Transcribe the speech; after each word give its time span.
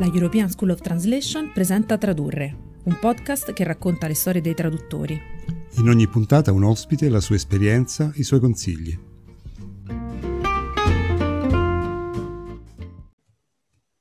La 0.00 0.06
European 0.06 0.48
School 0.48 0.70
of 0.70 0.80
Translation 0.80 1.52
presenta 1.52 1.98
Tradurre, 1.98 2.56
un 2.84 2.98
podcast 2.98 3.52
che 3.52 3.64
racconta 3.64 4.06
le 4.06 4.14
storie 4.14 4.40
dei 4.40 4.54
traduttori. 4.54 5.20
In 5.76 5.88
ogni 5.90 6.08
puntata 6.08 6.52
un 6.52 6.64
ospite, 6.64 7.10
la 7.10 7.20
sua 7.20 7.34
esperienza, 7.34 8.10
i 8.14 8.22
suoi 8.22 8.40
consigli. 8.40 8.98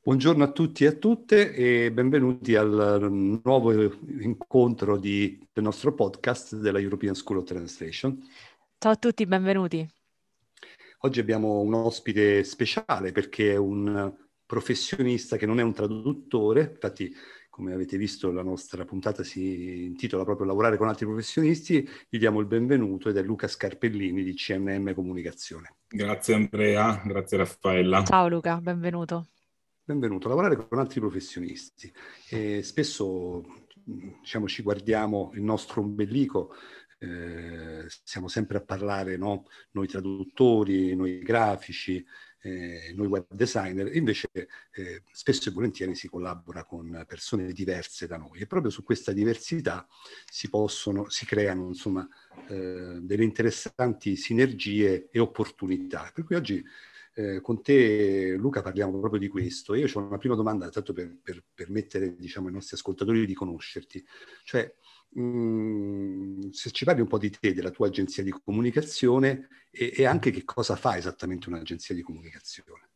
Buongiorno 0.02 0.42
a 0.42 0.52
tutti 0.54 0.86
e 0.86 0.88
a 0.88 0.94
tutte 0.94 1.54
e 1.54 1.92
benvenuti 1.92 2.56
al 2.56 3.10
nuovo 3.44 3.74
incontro 4.22 4.98
di, 4.98 5.38
del 5.52 5.66
nostro 5.66 5.94
podcast 5.94 6.56
della 6.56 6.80
European 6.80 7.14
School 7.14 7.40
of 7.40 7.46
Translation. 7.46 8.26
Ciao 8.78 8.94
a 8.94 8.96
tutti, 8.96 9.26
benvenuti. 9.26 9.86
Oggi 11.00 11.20
abbiamo 11.20 11.60
un 11.60 11.74
ospite 11.74 12.46
speciale 12.46 13.12
perché 13.12 13.52
è 13.52 13.58
un 13.58 14.28
professionista 14.50 15.38
che 15.38 15.46
non 15.46 15.60
è 15.60 15.62
un 15.62 15.74
traduttore, 15.74 16.72
infatti 16.74 17.14
come 17.52 17.72
avete 17.72 17.98
visto 17.98 18.32
la 18.32 18.42
nostra 18.42 18.84
puntata 18.84 19.24
si 19.24 19.86
intitola 19.86 20.24
proprio 20.24 20.48
Lavorare 20.48 20.76
con 20.76 20.88
altri 20.88 21.06
professionisti, 21.06 21.88
gli 22.10 22.18
diamo 22.18 22.40
il 22.40 22.48
benvenuto 22.48 23.10
ed 23.10 23.18
è 23.18 23.22
Luca 23.22 23.48
Scarpellini 23.48 24.24
di 24.24 24.34
CNM 24.34 24.96
Comunicazione. 24.96 25.76
Grazie 25.88 26.34
Andrea, 26.34 27.00
grazie 27.06 27.38
Raffaella. 27.38 28.04
Ciao 28.06 28.28
Luca, 28.28 28.60
benvenuto. 28.60 29.28
Benvenuto, 29.84 30.28
lavorare 30.28 30.56
con 30.56 30.80
altri 30.80 31.00
professionisti. 31.00 31.94
E 32.32 32.64
spesso 32.64 33.44
diciamo, 33.72 34.48
ci 34.48 34.64
guardiamo 34.64 35.30
il 35.36 35.44
nostro 35.44 35.82
ombelico 35.82 36.56
eh, 37.02 37.86
siamo 38.04 38.28
sempre 38.28 38.58
a 38.58 38.62
parlare, 38.62 39.16
no? 39.16 39.46
noi 39.72 39.88
traduttori, 39.88 40.96
noi 40.96 41.20
grafici, 41.20 42.06
eh, 42.42 42.94
noi 42.96 43.08
web 43.08 43.26
designer, 43.30 43.96
invece 43.96 44.30
eh, 44.72 45.04
spesso 45.12 45.50
e 45.50 45.52
volentieri 45.52 45.96
si 45.96 46.08
collabora 46.08 46.64
con 46.64 47.04
persone 47.08 47.52
diverse 47.52 48.08
da 48.08 48.18
noi 48.18 48.40
e 48.40 48.48
proprio 48.48 48.72
su 48.72 48.84
questa 48.84 49.12
diversità 49.12 49.88
si 50.30 50.50
possono, 50.50 51.10
si 51.10 51.26
creano 51.26 51.68
insomma 51.68 52.08
eh, 52.48 53.00
delle 53.02 53.24
interessanti 53.24 54.16
sinergie 54.16 55.10
e 55.12 55.20
opportunità. 55.20 56.12
Per 56.14 56.24
cui 56.24 56.36
oggi 56.36 56.64
eh, 57.20 57.42
con 57.42 57.62
te 57.62 58.36
Luca 58.38 58.62
parliamo 58.62 58.98
proprio 59.00 59.20
di 59.20 59.28
questo. 59.28 59.76
Io 59.76 59.88
ho 59.94 60.00
una 60.00 60.18
prima 60.18 60.36
domanda, 60.36 60.70
tanto 60.70 60.94
per, 60.94 61.18
per 61.22 61.44
permettere 61.54 62.16
diciamo, 62.16 62.48
ai 62.48 62.54
nostri 62.54 62.76
ascoltatori 62.76 63.26
di 63.26 63.34
conoscerti. 63.34 64.06
Cioè, 64.44 64.74
mh, 65.10 66.50
se 66.52 66.72
ci 66.72 66.86
parli 66.86 67.02
un 67.02 67.08
po' 67.08 67.18
di 67.18 67.30
te, 67.30 67.54
della 67.54 67.72
tua 67.72 67.88
agenzia 67.88 68.24
di 68.24 68.32
comunicazione 68.32 69.48
e, 69.72 69.94
e 69.96 70.06
anche 70.06 70.32
che 70.32 70.44
cosa 70.44 70.76
fa 70.76 70.98
esattamente 70.98 71.50
un'agenzia 71.50 71.96
di 71.96 72.02
comunicazione. 72.02 72.90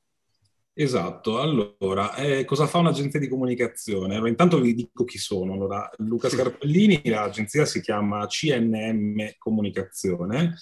Esatto, 0.75 1.39
allora, 1.39 2.15
eh, 2.15 2.45
cosa 2.45 2.65
fa 2.65 2.79
un'agenzia 2.79 3.19
di 3.19 3.27
comunicazione? 3.27 4.15
Allora, 4.15 4.29
intanto 4.29 4.59
vi 4.59 4.73
dico 4.73 5.03
chi 5.03 5.19
sono. 5.19 5.53
Allora, 5.53 5.87
Luca 5.97 6.29
Scarpellini, 6.29 7.01
l'agenzia 7.05 7.65
si 7.65 7.79
chiama 7.79 8.25
CNM 8.25 9.33
Comunicazione. 9.37 10.55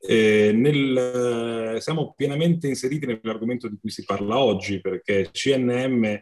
Eh, 0.00 0.52
nel, 0.54 1.78
siamo 1.80 2.14
pienamente 2.16 2.68
inseriti 2.68 3.04
nell'argomento 3.06 3.68
di 3.68 3.76
cui 3.80 3.90
si 3.90 4.04
parla 4.04 4.38
oggi, 4.38 4.80
perché 4.80 5.30
CNM 5.32 6.20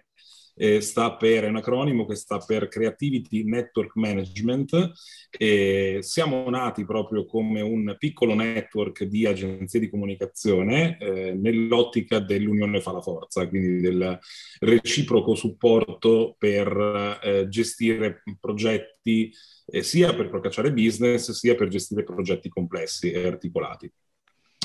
eh, 0.56 0.80
sta 0.80 1.14
per, 1.16 1.44
è 1.44 1.48
un 1.48 1.56
acronimo 1.56 2.06
che 2.06 2.14
sta 2.14 2.38
per 2.38 2.68
Creativity 2.68 3.44
Network 3.44 3.94
Management. 3.94 4.92
E 5.30 5.98
siamo 6.00 6.48
nati 6.48 6.84
proprio 6.84 7.26
come 7.26 7.60
un 7.60 7.94
piccolo 7.98 8.34
network 8.34 9.04
di 9.04 9.26
agenzie 9.26 9.80
di 9.80 9.90
comunicazione 9.90 10.96
eh, 10.98 11.32
nell'ottica 11.34 12.18
dell'unione 12.18 12.80
fa 12.80 12.92
la 12.92 13.02
forza, 13.02 13.46
quindi 13.46 13.80
del 13.80 14.18
reciproco 14.60 15.34
supporto 15.34 16.34
per 16.38 17.20
eh, 17.22 17.48
gestire 17.48 18.22
progetti 18.40 19.30
eh, 19.66 19.82
sia 19.82 20.14
per 20.14 20.28
procacciare 20.28 20.72
business 20.72 21.30
sia 21.32 21.54
per 21.54 21.68
gestire 21.68 22.04
progetti 22.04 22.48
complessi 22.48 23.10
e 23.10 23.26
articolati. 23.26 23.90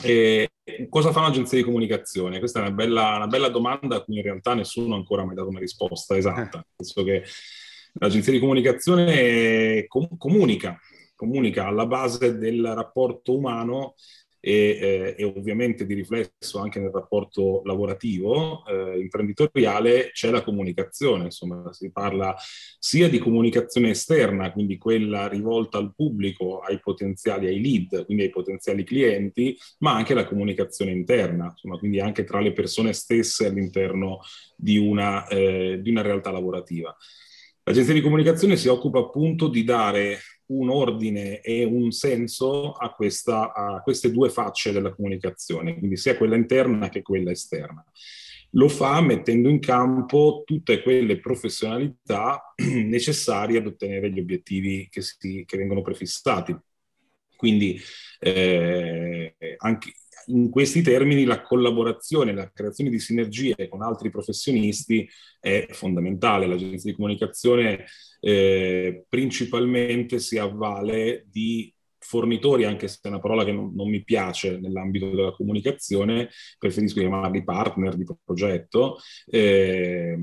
E 0.03 0.50
cosa 0.89 1.12
fa 1.12 1.19
un'agenzia 1.19 1.57
di 1.57 1.63
comunicazione? 1.63 2.39
Questa 2.39 2.59
è 2.59 2.62
una 2.63 2.72
bella, 2.72 3.16
una 3.17 3.28
bella 3.28 3.50
domanda 3.50 3.97
a 3.97 4.03
cui 4.03 4.17
in 4.17 4.23
realtà 4.23 4.53
nessuno 4.53 4.94
ha 4.94 4.97
ancora 4.97 5.25
mai 5.25 5.35
dato 5.35 5.50
una 5.50 5.59
risposta 5.59 6.17
esatta. 6.17 6.57
Nel 6.57 6.66
senso 6.75 7.03
che 7.03 7.23
l'agenzia 7.94 8.31
di 8.31 8.39
comunicazione 8.39 9.85
com- 9.88 10.17
comunica, 10.17 10.79
comunica 11.16 11.67
alla 11.67 11.85
base 11.85 12.38
del 12.38 12.66
rapporto 12.73 13.35
umano 13.35 13.95
e, 14.44 14.53
eh, 14.81 15.16
e, 15.19 15.24
ovviamente 15.24 15.85
di 15.85 15.94
riflesso 15.94 16.59
anche 16.59 16.79
nel 16.79 16.90
rapporto 16.90 17.62
lavorativo, 17.63 18.66
eh, 18.66 19.00
imprenditoriale, 19.00 20.09
c'è 20.12 20.31
la 20.31 20.41
comunicazione, 20.41 21.25
insomma 21.25 21.72
si 21.72 21.91
parla 21.91 22.35
sia 22.80 23.07
di 23.07 23.19
comunicazione 23.19 23.91
esterna, 23.91 24.51
quindi 24.51 24.80
quella 24.80 25.28
rivolta 25.28 25.78
al 25.78 25.94
pubblico, 25.96 26.59
ai 26.59 26.80
potenziali, 26.80 27.47
ai 27.47 27.62
lead, 27.62 28.06
quindi 28.06 28.24
ai 28.24 28.31
potenziali 28.31 28.84
clienti, 28.84 29.56
ma 29.80 29.94
anche 29.94 30.16
la 30.16 30.25
comunicazione 30.25 30.91
interna, 30.91 31.46
insomma 31.51 31.78
quindi 31.78 32.00
anche 32.00 32.24
tra 32.24 32.40
le 32.40 32.51
persone 32.51 32.94
stesse 32.94 33.46
all'interno 33.46 34.22
di 34.56 34.78
una, 34.78 35.28
eh, 35.28 35.80
di 35.81 35.91
una 35.91 36.01
realtà 36.01 36.31
lavorativa. 36.31 36.96
L'agenzia 37.63 37.94
di 37.94 38.01
comunicazione 38.01 38.57
si 38.57 38.68
occupa 38.68 39.00
appunto 39.00 39.47
di 39.47 39.63
dare 39.63 40.18
un 40.51 40.69
ordine 40.69 41.41
e 41.41 41.63
un 41.63 41.91
senso 41.91 42.73
a, 42.73 42.94
questa, 42.94 43.53
a 43.53 43.81
queste 43.81 44.12
due 44.12 44.29
facce 44.29 44.72
della 44.72 44.94
comunicazione, 44.94 45.78
quindi 45.78 45.97
sia 45.97 46.17
quella 46.17 46.35
interna 46.35 46.89
che 46.89 47.01
quella 47.01 47.31
esterna. 47.31 47.84
Lo 48.56 48.67
fa 48.67 49.00
mettendo 49.00 49.47
in 49.47 49.59
campo 49.59 50.44
tutte 50.45 50.81
quelle 50.81 51.19
professionalità 51.19 52.53
necessarie 52.57 53.59
ad 53.59 53.67
ottenere 53.67 54.12
gli 54.12 54.19
obiettivi 54.19 54.88
che, 54.89 55.01
si, 55.01 55.44
che 55.45 55.57
vengono 55.57 55.81
prefissati. 55.81 56.56
Quindi 57.38 57.79
eh, 58.19 59.35
anche 59.57 59.94
in 60.27 60.49
questi 60.49 60.81
termini 60.81 61.25
la 61.25 61.41
collaborazione, 61.41 62.33
la 62.33 62.49
creazione 62.51 62.89
di 62.89 62.99
sinergie 62.99 63.67
con 63.69 63.81
altri 63.81 64.09
professionisti 64.09 65.07
è 65.39 65.67
fondamentale. 65.71 66.47
L'agenzia 66.47 66.89
di 66.89 66.95
comunicazione 66.95 67.85
eh, 68.19 69.05
principalmente 69.07 70.19
si 70.19 70.37
avvale 70.37 71.25
di 71.29 71.73
fornitori, 72.03 72.66
anche 72.66 72.88
se 72.88 72.97
è 73.01 73.07
una 73.07 73.19
parola 73.19 73.45
che 73.45 73.51
non, 73.51 73.73
non, 73.75 73.89
mi 73.89 74.03
piace 74.03 74.59
nell'ambito 74.59 75.09
della 75.09 75.31
comunicazione, 75.31 76.29
preferisco 76.57 77.00
chiamarli 77.00 77.44
partner 77.44 77.95
di 77.95 78.06
progetto, 78.23 78.97
eh, 79.28 80.17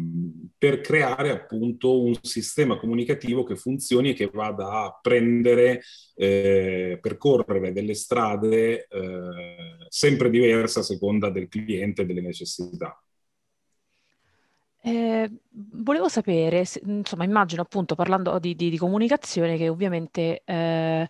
per 0.59 0.81
creare 0.81 1.31
appunto 1.31 2.03
un 2.03 2.17
sistema 2.21 2.79
comunicativo 2.79 3.45
che 3.45 3.57
funzioni 3.57 4.11
e 4.11 4.15
che 4.15 4.29
vada 4.33 4.85
a 4.85 4.99
prendere, 5.01 5.83
eh, 6.17 6.99
percorrere 7.01 7.73
delle 7.73 7.95
strade 7.95 8.87
eh, 8.89 9.87
sempre 9.89 10.31
diverse 10.31 10.81
a 10.81 10.83
seconda 10.83 11.31
del 11.31 11.49
cliente 11.49 12.03
e 12.03 12.07
delle 12.07 12.21
necessità. 12.21 13.01
Eh, 14.81 15.31
volevo 15.51 16.09
sapere, 16.09 16.65
insomma, 16.85 17.25
immagino 17.25 17.63
appunto 17.63 17.95
parlando 17.95 18.39
di, 18.39 18.55
di- 18.55 18.71
di 18.71 18.79
comunicazione 18.79 19.57
che 19.57 19.69
ovviamente 19.69 20.43
eh, 20.45 21.07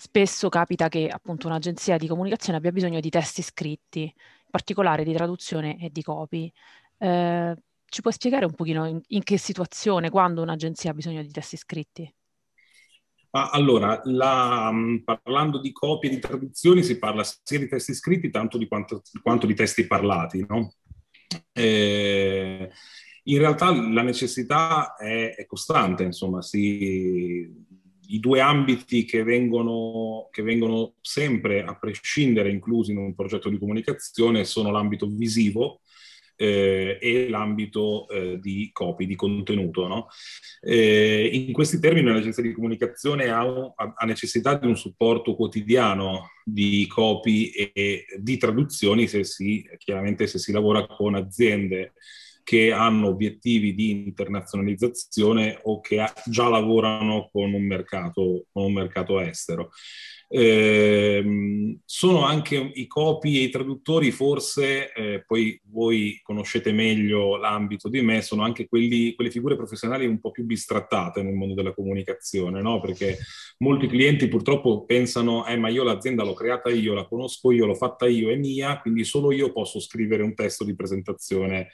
spesso 0.00 0.48
capita 0.48 0.88
che 0.88 1.08
appunto 1.08 1.46
un'agenzia 1.46 1.98
di 1.98 2.08
comunicazione 2.08 2.56
abbia 2.56 2.72
bisogno 2.72 3.00
di 3.00 3.10
testi 3.10 3.42
scritti, 3.42 4.00
in 4.00 4.50
particolare 4.50 5.04
di 5.04 5.12
traduzione 5.12 5.78
e 5.78 5.90
di 5.90 6.02
copy. 6.02 6.50
Eh, 6.96 7.54
ci 7.84 8.00
puoi 8.00 8.12
spiegare 8.14 8.46
un 8.46 8.54
pochino 8.54 8.86
in, 8.86 8.98
in 9.08 9.22
che 9.22 9.36
situazione, 9.36 10.08
quando 10.08 10.40
un'agenzia 10.40 10.92
ha 10.92 10.94
bisogno 10.94 11.20
di 11.20 11.30
testi 11.30 11.58
scritti? 11.58 12.10
Allora, 13.32 14.00
la, 14.04 14.72
parlando 15.04 15.60
di 15.60 15.70
copie 15.70 16.10
e 16.10 16.14
di 16.14 16.18
traduzioni 16.18 16.82
si 16.82 16.98
parla 16.98 17.22
sia 17.22 17.58
di 17.58 17.68
testi 17.68 17.92
scritti 17.92 18.30
tanto 18.30 18.56
di 18.56 18.66
quanto, 18.66 19.02
quanto 19.22 19.46
di 19.46 19.54
testi 19.54 19.86
parlati, 19.86 20.44
no? 20.48 20.72
Eh, 21.52 22.70
in 23.24 23.38
realtà 23.38 23.70
la 23.70 24.02
necessità 24.02 24.96
è, 24.96 25.34
è 25.36 25.46
costante, 25.46 26.04
insomma, 26.04 26.40
si, 26.40 27.68
i 28.10 28.20
due 28.20 28.40
ambiti 28.40 29.04
che 29.04 29.22
vengono, 29.22 30.28
che 30.30 30.42
vengono 30.42 30.94
sempre, 31.00 31.62
a 31.62 31.76
prescindere, 31.78 32.50
inclusi 32.50 32.92
in 32.92 32.98
un 32.98 33.14
progetto 33.14 33.48
di 33.48 33.58
comunicazione 33.58 34.44
sono 34.44 34.70
l'ambito 34.70 35.06
visivo, 35.06 35.80
eh, 36.40 36.96
e 36.98 37.28
l'ambito 37.28 38.08
eh, 38.08 38.38
di 38.40 38.70
copy, 38.72 39.04
di 39.04 39.14
contenuto. 39.14 39.86
No? 39.86 40.06
Eh, 40.62 41.28
in 41.32 41.52
questi 41.52 41.78
termini 41.78 42.06
l'agenzia 42.06 42.42
di 42.42 42.52
comunicazione 42.52 43.28
ha, 43.28 43.44
un, 43.44 43.70
ha, 43.76 44.06
necessità 44.06 44.54
di 44.54 44.66
un 44.66 44.76
supporto 44.76 45.34
quotidiano 45.34 46.30
di 46.42 46.86
copy 46.86 47.50
e, 47.50 48.06
di 48.18 48.38
traduzioni 48.38 49.06
se 49.06 49.22
si, 49.24 49.68
chiaramente 49.76 50.26
se 50.26 50.38
si 50.38 50.50
lavora 50.50 50.86
con 50.86 51.14
aziende 51.14 51.92
che 52.50 52.72
hanno 52.72 53.06
obiettivi 53.06 53.76
di 53.76 53.90
internazionalizzazione 54.08 55.60
o 55.62 55.80
che 55.80 56.04
già 56.24 56.48
lavorano 56.48 57.28
con 57.30 57.52
un 57.52 57.62
mercato, 57.62 58.46
con 58.50 58.64
un 58.64 58.72
mercato 58.72 59.20
estero. 59.20 59.70
Eh, 60.28 61.78
sono 61.84 62.24
anche 62.24 62.56
i 62.74 62.88
copi 62.88 63.38
e 63.38 63.42
i 63.44 63.50
traduttori, 63.50 64.10
forse, 64.10 64.92
eh, 64.92 65.22
poi 65.24 65.60
voi 65.66 66.18
conoscete 66.24 66.72
meglio 66.72 67.36
l'ambito 67.36 67.88
di 67.88 68.00
me, 68.00 68.20
sono 68.20 68.42
anche 68.42 68.66
quelli, 68.66 69.14
quelle 69.14 69.30
figure 69.30 69.54
professionali 69.54 70.06
un 70.06 70.18
po' 70.18 70.32
più 70.32 70.44
bistrattate 70.44 71.22
nel 71.22 71.34
mondo 71.34 71.54
della 71.54 71.72
comunicazione, 71.72 72.60
no? 72.60 72.80
perché 72.80 73.16
molti 73.58 73.86
clienti 73.86 74.26
purtroppo 74.26 74.84
pensano, 74.84 75.46
eh 75.46 75.56
ma 75.56 75.68
io 75.68 75.84
l'azienda 75.84 76.24
l'ho 76.24 76.34
creata 76.34 76.68
io, 76.68 76.94
la 76.94 77.06
conosco 77.06 77.52
io, 77.52 77.66
l'ho 77.66 77.76
fatta 77.76 78.08
io, 78.08 78.30
è 78.30 78.36
mia, 78.36 78.80
quindi 78.80 79.04
solo 79.04 79.30
io 79.30 79.52
posso 79.52 79.78
scrivere 79.78 80.24
un 80.24 80.34
testo 80.34 80.64
di 80.64 80.74
presentazione 80.74 81.68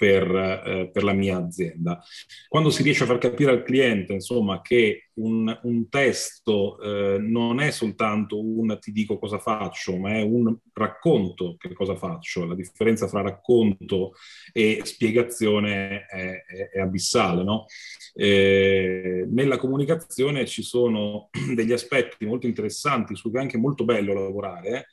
per, 0.00 0.34
eh, 0.34 0.90
per, 0.90 1.02
la 1.02 1.12
mia 1.12 1.36
azienda. 1.36 2.02
Quando 2.48 2.70
si 2.70 2.82
riesce 2.82 3.02
a 3.02 3.06
far 3.06 3.18
capire 3.18 3.50
al 3.50 3.62
cliente, 3.62 4.14
insomma, 4.14 4.62
che 4.62 5.10
un, 5.16 5.58
un 5.64 5.88
testo 5.90 6.80
eh, 6.80 7.18
non 7.18 7.60
è 7.60 7.70
soltanto 7.70 8.40
un 8.40 8.78
ti 8.80 8.92
dico 8.92 9.18
cosa 9.18 9.38
faccio, 9.38 9.98
ma 9.98 10.12
è 10.14 10.22
un 10.22 10.56
racconto 10.72 11.56
che 11.58 11.74
cosa 11.74 11.96
faccio, 11.96 12.46
la 12.46 12.54
differenza 12.54 13.08
fra 13.08 13.20
racconto 13.20 14.12
e 14.54 14.80
spiegazione 14.84 16.06
è, 16.06 16.44
è, 16.46 16.68
è 16.70 16.80
abissale, 16.80 17.42
no? 17.42 17.66
eh, 18.14 19.26
nella 19.28 19.58
comunicazione 19.58 20.46
ci 20.46 20.62
sono 20.62 21.28
degli 21.54 21.72
aspetti 21.72 22.24
molto 22.24 22.46
interessanti 22.46 23.14
su 23.14 23.28
cui 23.28 23.38
è 23.38 23.42
anche 23.42 23.58
molto 23.58 23.84
bello 23.84 24.14
lavorare, 24.14 24.86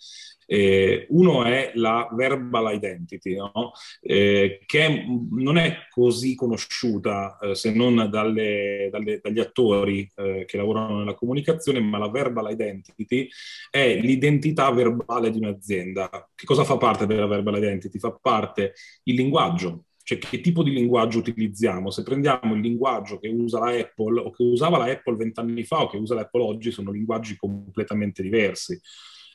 eh, 0.47 1.05
uno 1.09 1.43
è 1.43 1.73
la 1.75 2.07
verbal 2.11 2.73
identity, 2.73 3.35
no? 3.35 3.73
eh, 4.01 4.61
che 4.65 5.05
non 5.31 5.57
è 5.57 5.85
così 5.89 6.35
conosciuta 6.35 7.37
eh, 7.37 7.53
se 7.53 7.73
non 7.73 8.07
dalle, 8.09 8.87
dalle, 8.89 9.19
dagli 9.21 9.39
attori 9.39 10.09
eh, 10.15 10.45
che 10.47 10.57
lavorano 10.57 10.99
nella 10.99 11.15
comunicazione, 11.15 11.79
ma 11.81 11.97
la 11.97 12.09
verbal 12.09 12.49
identity 12.49 13.27
è 13.69 13.99
l'identità 13.99 14.71
verbale 14.71 15.29
di 15.29 15.37
un'azienda. 15.37 16.29
Che 16.33 16.45
cosa 16.45 16.63
fa 16.63 16.77
parte 16.77 17.05
della 17.05 17.27
verbal 17.27 17.57
identity? 17.57 17.99
Fa 17.99 18.17
parte 18.19 18.73
il 19.03 19.15
linguaggio, 19.15 19.83
cioè 20.01 20.17
che 20.17 20.39
tipo 20.39 20.63
di 20.63 20.71
linguaggio 20.71 21.19
utilizziamo. 21.19 21.91
Se 21.91 22.03
prendiamo 22.03 22.55
il 22.55 22.61
linguaggio 22.61 23.19
che 23.19 23.27
usa 23.27 23.59
la 23.59 23.71
Apple 23.71 24.21
o 24.21 24.31
che 24.31 24.43
usava 24.43 24.77
la 24.77 24.85
Apple 24.85 25.17
vent'anni 25.17 25.65
fa 25.65 25.81
o 25.81 25.89
che 25.89 25.97
usa 25.97 26.15
la 26.15 26.21
Apple 26.21 26.41
oggi, 26.41 26.71
sono 26.71 26.91
linguaggi 26.91 27.35
completamente 27.35 28.21
diversi 28.21 28.79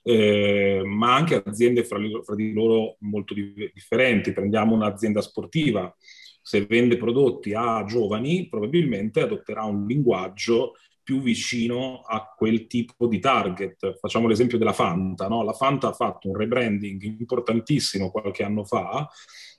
eh, 0.02 0.82
ma 0.84 1.14
anche 1.14 1.42
aziende 1.44 1.84
fra, 1.84 1.98
fra, 2.22 2.34
di 2.34 2.52
loro 2.52 2.96
molto 3.00 3.34
di, 3.34 3.70
differenti. 3.72 4.32
Prendiamo 4.32 4.74
un'azienda 4.74 5.20
sportiva, 5.20 5.94
se 6.42 6.66
vende 6.66 6.96
prodotti 6.96 7.54
a 7.54 7.84
giovani, 7.84 8.48
probabilmente 8.48 9.20
adotterà 9.20 9.64
un 9.64 9.86
linguaggio 9.86 10.74
più 11.02 11.20
vicino 11.20 12.00
a 12.00 12.32
quel 12.36 12.66
tipo 12.66 13.06
di 13.06 13.18
target. 13.18 13.98
Facciamo 13.98 14.28
l'esempio 14.28 14.58
della 14.58 14.72
Fanta. 14.72 15.28
No? 15.28 15.42
La 15.42 15.52
Fanta 15.52 15.88
ha 15.88 15.92
fatto 15.92 16.28
un 16.28 16.36
rebranding 16.36 17.02
importantissimo 17.02 18.10
qualche 18.10 18.44
anno 18.44 18.64
fa, 18.64 19.08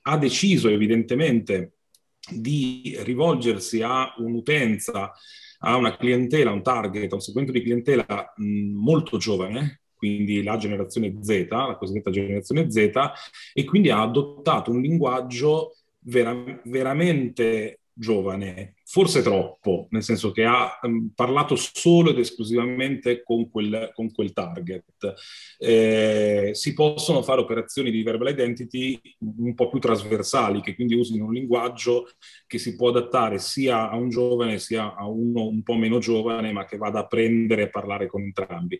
ha 0.03 0.17
deciso 0.17 0.69
evidentemente 0.69 1.77
di 2.29 2.97
rivolgersi 3.01 3.81
a 3.81 4.13
un'utenza, 4.17 5.11
a 5.59 5.75
una 5.75 5.95
clientela, 5.97 6.51
un 6.51 6.63
target, 6.63 7.11
a 7.11 7.15
un 7.15 7.21
segmento 7.21 7.51
di 7.51 7.61
clientela 7.61 8.33
mh, 8.35 8.45
molto 8.45 9.17
giovane, 9.17 9.82
quindi 10.03 10.43
la 10.43 10.57
generazione 10.57 11.15
Z, 11.21 11.47
la 11.49 11.77
cosiddetta 11.79 12.11
generazione 12.11 12.69
Z, 12.69 12.91
e 13.53 13.63
quindi 13.63 13.89
ha 13.89 14.01
adottato 14.01 14.69
un 14.69 14.81
linguaggio 14.81 15.77
vera- 15.99 16.59
veramente 16.65 17.79
giovane, 17.93 18.73
forse 18.93 19.23
troppo, 19.23 19.87
nel 19.89 20.03
senso 20.03 20.29
che 20.29 20.45
ha 20.45 20.77
um, 20.83 21.09
parlato 21.15 21.55
solo 21.55 22.11
ed 22.11 22.19
esclusivamente 22.19 23.23
con 23.23 23.49
quel, 23.49 23.89
con 23.91 24.11
quel 24.11 24.33
target. 24.33 25.15
Eh, 25.57 26.51
si 26.53 26.75
possono 26.75 27.23
fare 27.23 27.41
operazioni 27.41 27.89
di 27.89 28.03
verbal 28.03 28.29
identity 28.29 29.01
un 29.39 29.55
po' 29.55 29.69
più 29.69 29.79
trasversali, 29.79 30.61
che 30.61 30.75
quindi 30.75 30.93
usino 30.93 31.25
un 31.25 31.33
linguaggio 31.33 32.07
che 32.45 32.59
si 32.59 32.75
può 32.75 32.89
adattare 32.89 33.39
sia 33.39 33.89
a 33.89 33.95
un 33.95 34.09
giovane 34.09 34.59
sia 34.59 34.93
a 34.93 35.07
uno 35.07 35.47
un 35.47 35.63
po' 35.63 35.73
meno 35.73 35.97
giovane, 35.97 36.51
ma 36.51 36.65
che 36.65 36.77
vada 36.77 36.99
a 36.99 37.07
prendere 37.07 37.63
e 37.63 37.69
parlare 37.69 38.05
con 38.05 38.21
entrambi. 38.21 38.79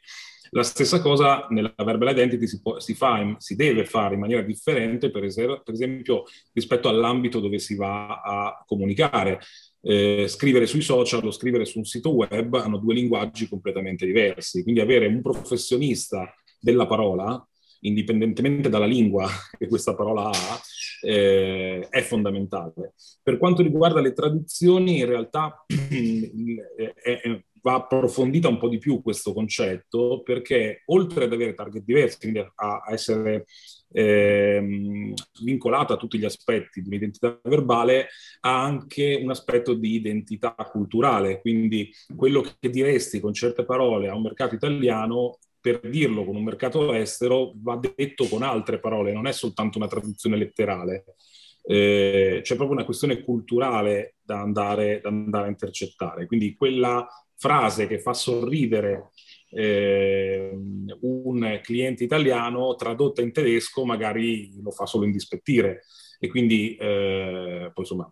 La 0.52 0.62
stessa 0.62 1.02
cosa 1.02 1.48
nella 1.50 1.74
verbal 1.76 2.12
identity 2.12 2.46
si, 2.46 2.62
può, 2.62 2.80
si, 2.80 2.94
fa, 2.94 3.34
si 3.40 3.56
deve 3.56 3.84
fare 3.84 4.14
in 4.14 4.20
maniera 4.20 4.44
differente, 4.44 5.10
per, 5.10 5.24
esempio, 5.24 5.64
per 5.64 5.74
esempio 5.74 6.26
rispetto 6.52 6.88
all'ambito 6.88 7.40
dove 7.40 7.58
si 7.58 7.74
va 7.74 8.22
a 8.22 8.64
comunicare. 8.64 9.40
Eh, 9.86 10.28
scrivere 10.30 10.66
sui 10.66 10.80
social 10.82 11.26
o 11.26 11.32
scrivere 11.32 11.66
su 11.66 11.78
un 11.78 11.84
sito 11.84 12.14
web 12.14 12.56
hanno 12.56 12.78
due 12.78 12.94
linguaggi 12.94 13.50
completamente 13.50 14.06
diversi, 14.06 14.64
quindi 14.64 14.80
avere 14.80 15.08
un 15.08 15.22
professionista 15.22 16.34
della 16.58 16.88
parola, 16.88 17.46
indipendentemente 17.82 18.70
dalla 18.70 18.86
lingua 18.86 19.28
che 19.58 19.68
questa 19.68 19.94
parola 19.94 20.30
ha, 20.30 20.62
eh, 21.02 21.86
è 21.90 22.02
fondamentale. 22.02 22.94
Per 23.22 23.38
quanto 23.38 23.62
riguarda 23.62 24.00
le 24.00 24.14
traduzioni, 24.14 25.00
in 25.00 25.06
realtà 25.06 25.66
è, 25.68 26.94
è, 27.02 27.44
va 27.64 27.76
approfondita 27.76 28.50
un 28.50 28.58
po' 28.58 28.68
di 28.68 28.78
più 28.78 29.02
questo 29.02 29.34
concetto 29.34 30.22
perché 30.22 30.84
oltre 30.88 31.24
ad 31.26 31.34
avere 31.34 31.54
target 31.54 31.84
diversi, 31.84 32.18
quindi 32.20 32.40
a, 32.40 32.84
essere 32.92 33.46
eh, 33.94 35.14
vincolata 35.42 35.94
a 35.94 35.98
tutti 35.98 36.18
gli 36.18 36.26
aspetti 36.26 36.82
di 36.82 36.90
un'identità 36.90 37.40
verbale, 37.42 38.10
ha 38.42 38.64
anche 38.64 39.20
un 39.22 39.30
aspetto 39.30 39.74
di 39.74 39.94
identità 39.94 40.54
culturale, 40.70 41.40
quindi 41.40 41.90
quello 42.16 42.42
che 42.42 42.70
diresti 42.70 43.22
con 43.22 43.34
certe 43.34 43.64
parole 43.64 44.10
a 44.10 44.16
un 44.16 44.24
mercato 44.24 44.56
italiano 44.56 45.38
per 45.62 45.80
dirlo 45.90 46.26
con 46.26 46.36
un 46.36 46.44
mercato 46.44 46.92
estero 46.92 47.54
va 47.56 47.80
detto 47.80 48.28
con 48.28 48.44
altre 48.44 48.80
parole, 48.80 49.14
non 49.14 49.28
è 49.28 49.32
soltanto 49.32 49.78
una 49.78 49.88
traduzione 49.88 50.36
letterale. 50.36 51.06
Eh, 51.66 52.42
c'è 52.44 52.56
proprio 52.56 52.76
una 52.76 52.84
questione 52.84 53.22
culturale 53.24 54.16
da 54.22 54.42
andare, 54.42 55.00
da 55.02 55.08
andare 55.08 55.46
a 55.46 55.50
intercettare. 55.50 56.26
Quindi 56.26 56.54
quella 56.56 57.08
frase 57.44 57.88
che 57.88 58.00
fa 58.00 58.14
sorridere 58.14 59.10
eh, 59.50 60.50
un 61.02 61.60
cliente 61.62 62.06
italiano 62.06 62.74
tradotta 62.76 63.22
in 63.22 63.34
tedesco 63.34 63.84
magari 63.84 64.62
lo 64.62 64.72
fa 64.72 64.86
solo 64.86 65.04
indispettire 65.04 65.84
e 66.22 66.30
quindi 66.30 66.78
eh, 66.78 67.70
poi 67.74 67.84
insomma 67.84 68.10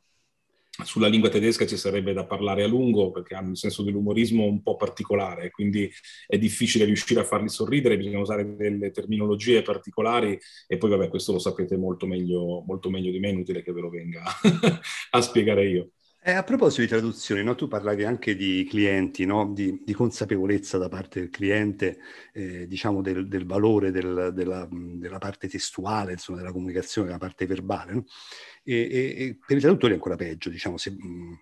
sulla 0.83 1.07
lingua 1.07 1.29
tedesca 1.29 1.65
ci 1.65 1.77
sarebbe 1.77 2.11
da 2.11 2.25
parlare 2.25 2.63
a 2.63 2.67
lungo 2.67 3.11
perché 3.11 3.35
hanno 3.35 3.49
un 3.49 3.55
senso 3.55 3.83
dell'umorismo 3.83 4.43
un 4.43 4.61
po' 4.61 4.75
particolare, 4.75 5.49
quindi 5.49 5.89
è 6.27 6.37
difficile 6.37 6.85
riuscire 6.85 7.21
a 7.21 7.25
farli 7.25 7.49
sorridere, 7.49 7.97
bisogna 7.97 8.19
usare 8.19 8.55
delle 8.55 8.91
terminologie 8.91 9.61
particolari 9.61 10.37
e 10.67 10.77
poi 10.77 10.89
vabbè 10.89 11.07
questo 11.07 11.33
lo 11.33 11.39
sapete 11.39 11.77
molto 11.77 12.05
meglio, 12.05 12.63
molto 12.65 12.89
meglio 12.89 13.11
di 13.11 13.19
me, 13.19 13.29
inutile 13.29 13.61
che 13.63 13.71
ve 13.71 13.81
lo 13.81 13.89
venga 13.89 14.23
a 15.11 15.21
spiegare 15.21 15.67
io. 15.67 15.91
Eh, 16.23 16.33
a 16.33 16.43
proposito 16.43 16.81
di 16.81 16.87
traduzioni, 16.87 17.43
no? 17.43 17.55
tu 17.55 17.67
parlavi 17.67 18.03
anche 18.03 18.35
di 18.35 18.63
clienti, 18.69 19.25
no? 19.25 19.51
di, 19.53 19.81
di, 19.83 19.91
consapevolezza 19.93 20.77
da 20.77 20.87
parte 20.87 21.19
del 21.19 21.31
cliente, 21.31 21.97
eh, 22.31 22.67
diciamo 22.67 23.01
del, 23.01 23.27
del 23.27 23.47
valore 23.47 23.89
del, 23.89 24.29
della, 24.31 24.67
della, 24.69 25.17
parte 25.17 25.49
testuale, 25.49 26.11
insomma, 26.11 26.37
della 26.37 26.51
comunicazione, 26.51 27.07
della 27.07 27.17
parte 27.17 27.47
verbale. 27.47 27.93
No? 27.93 28.05
E, 28.63 28.75
e, 28.75 29.25
e, 29.25 29.37
per 29.43 29.57
i 29.57 29.59
traduttori 29.61 29.93
è 29.93 29.95
ancora 29.95 30.15
peggio, 30.15 30.51
diciamo, 30.51 30.77
se, 30.77 30.91
mh, 30.91 31.39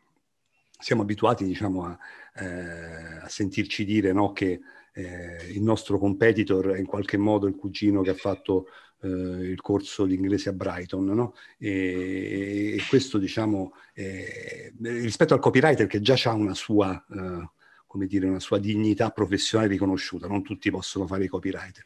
siamo 0.80 1.02
abituati 1.02 1.44
diciamo, 1.44 1.84
a, 1.84 1.98
eh, 2.36 3.18
a, 3.24 3.28
sentirci 3.28 3.84
dire 3.84 4.14
che 4.32 4.62
eh, 4.94 5.52
il 5.52 5.62
nostro 5.62 6.00
competitor 6.00 6.70
è 6.70 6.80
in 6.80 6.86
qualche 6.86 7.18
modo 7.18 7.48
il 7.48 7.56
cugino 7.56 8.02
che 8.02 8.12
ha 8.12 8.16
fatto 8.16 8.68
eh, 9.02 9.08
il 9.08 9.62
corso 9.62 10.06
di 10.06 10.16
inglese 10.16 10.50
a 10.50 10.54
Brighton, 10.54 11.06
no? 11.06 11.36
e, 11.58 12.76
e, 12.78 12.84
questo 12.88 13.18
diciamo 13.18 13.74
eh, 13.94 14.74
rispetto 14.82 15.34
al 15.34 15.40
copywriter 15.40 15.88
che 15.88 16.02
già 16.02 16.16
ha 16.26 16.34
una 16.34 16.54
sua, 16.54 17.06
eh, 17.10 17.50
come 17.88 18.06
dire, 18.08 18.28
una 18.28 18.40
sua 18.40 18.60
dignità 18.60 19.10
professionale 19.10 19.70
riconosciuta, 19.70 20.28
non 20.28 20.44
tutti 20.44 20.70
possono 20.72 21.08
fare 21.08 21.26
i 21.26 21.28
copywriter. 21.28 21.86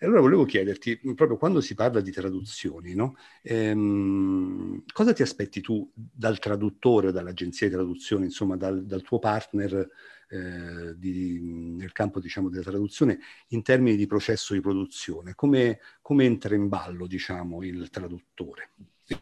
E 0.00 0.06
allora 0.06 0.20
volevo 0.20 0.44
chiederti, 0.44 1.00
proprio 1.16 1.36
quando 1.36 1.60
si 1.60 1.74
parla 1.74 2.00
di 2.00 2.12
traduzioni, 2.12 2.94
no? 2.94 3.16
ehm, 3.42 4.84
cosa 4.92 5.12
ti 5.12 5.22
aspetti 5.22 5.60
tu 5.60 5.90
dal 5.92 6.38
traduttore, 6.38 7.10
dall'agenzia 7.10 7.66
di 7.66 7.74
traduzione, 7.74 8.26
insomma 8.26 8.56
dal, 8.56 8.84
dal 8.86 9.02
tuo 9.02 9.18
partner 9.18 9.88
eh, 10.28 10.96
di, 10.96 11.40
nel 11.40 11.92
campo 11.92 12.20
diciamo, 12.20 12.48
della 12.48 12.62
traduzione 12.62 13.18
in 13.48 13.62
termini 13.62 13.96
di 13.96 14.06
processo 14.06 14.54
di 14.54 14.60
produzione? 14.60 15.34
Come, 15.34 15.80
come 16.00 16.24
entra 16.24 16.54
in 16.54 16.68
ballo 16.68 17.06
diciamo, 17.06 17.62
il 17.62 17.88
traduttore? 17.90 18.70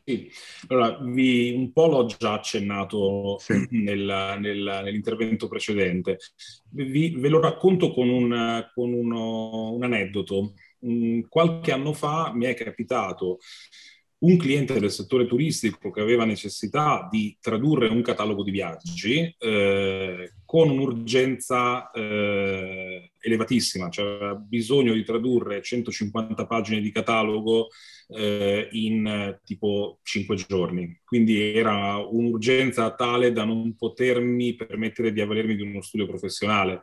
Sì, 0.04 0.28
allora 0.66 0.98
vi, 1.00 1.52
un 1.54 1.70
po' 1.72 1.86
l'ho 1.86 2.06
già 2.06 2.32
accennato 2.32 3.38
sì. 3.38 3.68
nel, 3.70 4.36
nel, 4.40 4.80
nell'intervento 4.84 5.46
precedente. 5.46 6.18
Vi, 6.70 7.14
ve 7.16 7.28
lo 7.28 7.40
racconto 7.40 7.92
con 7.92 8.08
un, 8.08 8.68
con 8.74 8.92
uno, 8.92 9.72
un 9.72 9.84
aneddoto. 9.84 10.54
qualche 11.28 11.72
anno 11.72 11.92
fa 11.92 12.32
mi 12.34 12.46
è 12.46 12.54
capitato 12.54 13.38
un 14.26 14.36
cliente 14.36 14.78
del 14.78 14.90
settore 14.90 15.26
turistico 15.26 15.90
che 15.90 16.00
aveva 16.00 16.24
necessità 16.24 17.08
di 17.10 17.36
tradurre 17.40 17.86
un 17.86 18.02
catalogo 18.02 18.42
di 18.42 18.50
viaggi 18.50 19.34
eh, 19.38 20.32
con 20.44 20.68
un'urgenza 20.68 21.90
eh, 21.92 23.12
elevatissima, 23.20 23.88
cioè 23.88 24.04
aveva 24.04 24.34
bisogno 24.34 24.94
di 24.94 25.04
tradurre 25.04 25.62
150 25.62 26.44
pagine 26.46 26.80
di 26.80 26.90
catalogo 26.90 27.68
eh, 28.08 28.68
in 28.72 29.38
tipo 29.44 30.00
5 30.02 30.36
giorni. 30.36 31.00
Quindi 31.04 31.54
era 31.54 31.96
un'urgenza 31.96 32.94
tale 32.94 33.32
da 33.32 33.44
non 33.44 33.76
potermi 33.76 34.54
permettere 34.54 35.12
di 35.12 35.20
avvalermi 35.20 35.54
di 35.54 35.62
uno 35.62 35.82
studio 35.82 36.06
professionale. 36.06 36.80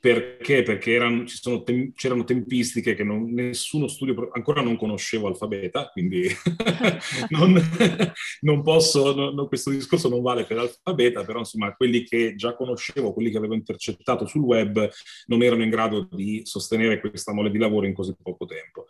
Perché? 0.00 0.62
Perché 0.62 0.92
erano, 0.92 1.24
tem- 1.62 1.92
c'erano 1.94 2.24
tempistiche 2.24 2.94
che 2.94 3.04
non, 3.04 3.34
nessuno 3.34 3.86
studio, 3.86 4.30
ancora 4.32 4.62
non 4.62 4.78
conoscevo 4.78 5.26
Alfabeta, 5.26 5.90
quindi 5.92 6.26
non, 7.28 7.60
non, 8.40 8.62
posso, 8.62 9.30
no, 9.30 9.46
questo 9.46 9.68
discorso 9.68 10.08
non 10.08 10.22
vale 10.22 10.44
per 10.44 10.56
Alfabeta, 10.56 11.22
però 11.22 11.40
insomma 11.40 11.74
quelli 11.74 12.04
che 12.04 12.34
già 12.34 12.54
conoscevo, 12.54 13.12
quelli 13.12 13.30
che 13.30 13.36
avevo 13.36 13.52
intercettato 13.52 14.26
sul 14.26 14.40
web, 14.40 14.88
non 15.26 15.42
erano 15.42 15.64
in 15.64 15.70
grado 15.70 16.08
di 16.10 16.40
sostenere 16.44 16.98
questa 16.98 17.34
mole 17.34 17.50
di 17.50 17.58
lavoro 17.58 17.84
in 17.84 17.92
così 17.92 18.14
poco 18.22 18.46
tempo. 18.46 18.86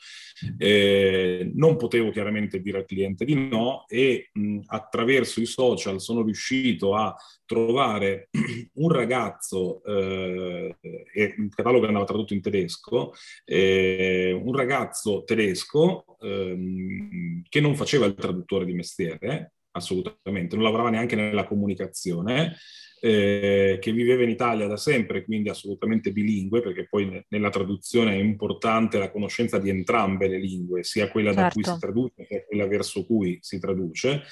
Eh, 0.58 1.50
non 1.54 1.76
potevo 1.76 2.10
chiaramente 2.10 2.60
dire 2.60 2.78
al 2.78 2.86
cliente 2.86 3.24
di 3.24 3.34
no 3.34 3.84
e 3.88 4.30
mh, 4.32 4.60
attraverso 4.66 5.40
i 5.40 5.46
social 5.46 6.00
sono 6.00 6.22
riuscito 6.22 6.94
a 6.94 7.12
trovare 7.50 8.28
un 8.74 8.92
ragazzo, 8.92 9.82
eh, 9.82 10.76
il 11.14 11.52
catalogo 11.52 11.84
andava 11.84 12.04
tradotto 12.04 12.32
in 12.32 12.40
tedesco, 12.40 13.12
eh, 13.44 14.30
un 14.40 14.54
ragazzo 14.54 15.24
tedesco 15.24 16.04
ehm, 16.20 17.42
che 17.48 17.60
non 17.60 17.74
faceva 17.74 18.06
il 18.06 18.14
traduttore 18.14 18.64
di 18.64 18.72
mestiere, 18.72 19.54
assolutamente, 19.72 20.54
non 20.54 20.64
lavorava 20.64 20.90
neanche 20.90 21.16
nella 21.16 21.44
comunicazione, 21.44 22.56
eh, 23.00 23.78
che 23.80 23.92
viveva 23.92 24.22
in 24.22 24.28
Italia 24.28 24.68
da 24.68 24.76
sempre, 24.76 25.24
quindi 25.24 25.48
assolutamente 25.48 26.12
bilingue, 26.12 26.62
perché 26.62 26.86
poi 26.88 27.24
nella 27.30 27.50
traduzione 27.50 28.12
è 28.12 28.18
importante 28.18 28.98
la 28.98 29.10
conoscenza 29.10 29.58
di 29.58 29.70
entrambe 29.70 30.28
le 30.28 30.38
lingue, 30.38 30.84
sia 30.84 31.10
quella 31.10 31.34
certo. 31.34 31.42
da 31.42 31.50
cui 31.50 31.62
si 31.64 31.70
certo. 31.70 31.86
traduce 31.86 32.26
che 32.28 32.44
quella 32.46 32.66
verso 32.68 33.04
cui 33.04 33.38
si 33.40 33.58
traduce 33.58 34.22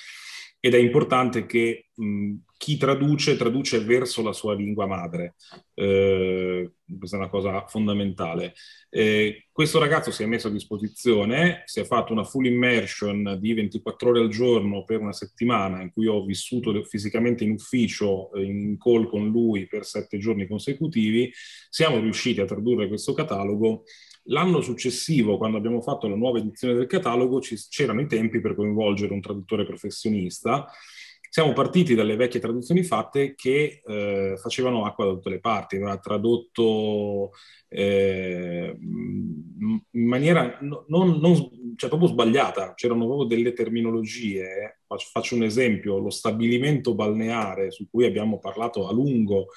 ed 0.61 0.75
è 0.75 0.79
importante 0.79 1.47
che 1.47 1.89
mh, 1.95 2.35
chi 2.59 2.77
traduce 2.77 3.37
traduce 3.37 3.79
verso 3.79 4.21
la 4.21 4.33
sua 4.33 4.55
lingua 4.55 4.87
madre. 4.87 5.37
Eh, 5.75 6.73
questa 6.99 7.17
è 7.17 7.21
una 7.21 7.29
cosa 7.29 7.65
fondamentale. 7.69 8.55
Eh, 8.91 9.47
questo 9.53 9.79
ragazzo 9.79 10.11
si 10.11 10.25
è 10.25 10.27
messo 10.27 10.49
a 10.49 10.51
disposizione, 10.51 11.63
si 11.67 11.79
è 11.79 11.85
fatto 11.85 12.13
una 12.13 12.25
full 12.25 12.47
immersion 12.47 13.39
di 13.41 13.55
24 13.55 14.11
ore 14.11 14.21
al 14.21 14.29
giorno 14.29 14.85
per 14.85 14.99
una 14.99 15.13
settimana 15.13 15.81
in 15.81 15.93
cui 15.93 16.09
ho 16.09 16.25
vissuto 16.25 16.83
fisicamente 16.83 17.45
in 17.45 17.53
ufficio, 17.53 18.33
eh, 18.33 18.43
in 18.43 18.77
call 18.77 19.09
con 19.09 19.29
lui 19.29 19.69
per 19.69 19.85
sette 19.85 20.19
giorni 20.19 20.49
consecutivi. 20.49 21.31
Siamo 21.71 22.01
riusciti 22.01 22.41
a 22.41 22.45
tradurre 22.45 22.89
questo 22.89 23.13
catalogo 23.13 23.85
L'anno 24.31 24.61
successivo, 24.61 25.39
quando 25.39 25.57
abbiamo 25.57 25.81
fatto 25.81 26.07
la 26.09 26.17
nuova 26.17 26.39
edizione 26.39 26.75
del 26.75 26.87
catalogo, 26.87 27.41
c'erano 27.41 28.01
i 28.01 28.07
tempi 28.07 28.41
per 28.41 28.55
coinvolgere 28.55 29.13
un 29.13 29.21
traduttore 29.21 29.65
professionista. 29.65 30.71
Siamo 31.31 31.53
partiti 31.53 31.95
dalle 31.95 32.17
vecchie 32.17 32.41
traduzioni 32.41 32.83
fatte 32.83 33.35
che 33.35 33.83
eh, 33.85 34.37
facevano 34.41 34.85
acqua 34.85 35.07
da 35.07 35.13
tutte 35.13 35.31
le 35.31 35.41
parti, 35.41 35.77
aveva 35.77 35.99
tradotto 35.99 37.33
eh, 37.69 38.77
in 38.79 40.07
maniera 40.07 40.59
non, 40.61 41.19
non, 41.19 41.75
cioè 41.77 41.89
proprio 41.89 42.09
sbagliata, 42.09 42.75
c'erano 42.75 43.07
proprio 43.07 43.27
delle 43.27 43.53
terminologie. 43.53 44.81
Faccio 44.87 45.35
un 45.35 45.43
esempio, 45.43 45.99
lo 45.99 46.11
stabilimento 46.11 46.95
balneare 46.95 47.71
su 47.71 47.89
cui 47.91 48.07
abbiamo 48.07 48.39
parlato 48.39 48.89
a 48.89 48.93
lungo 48.93 49.49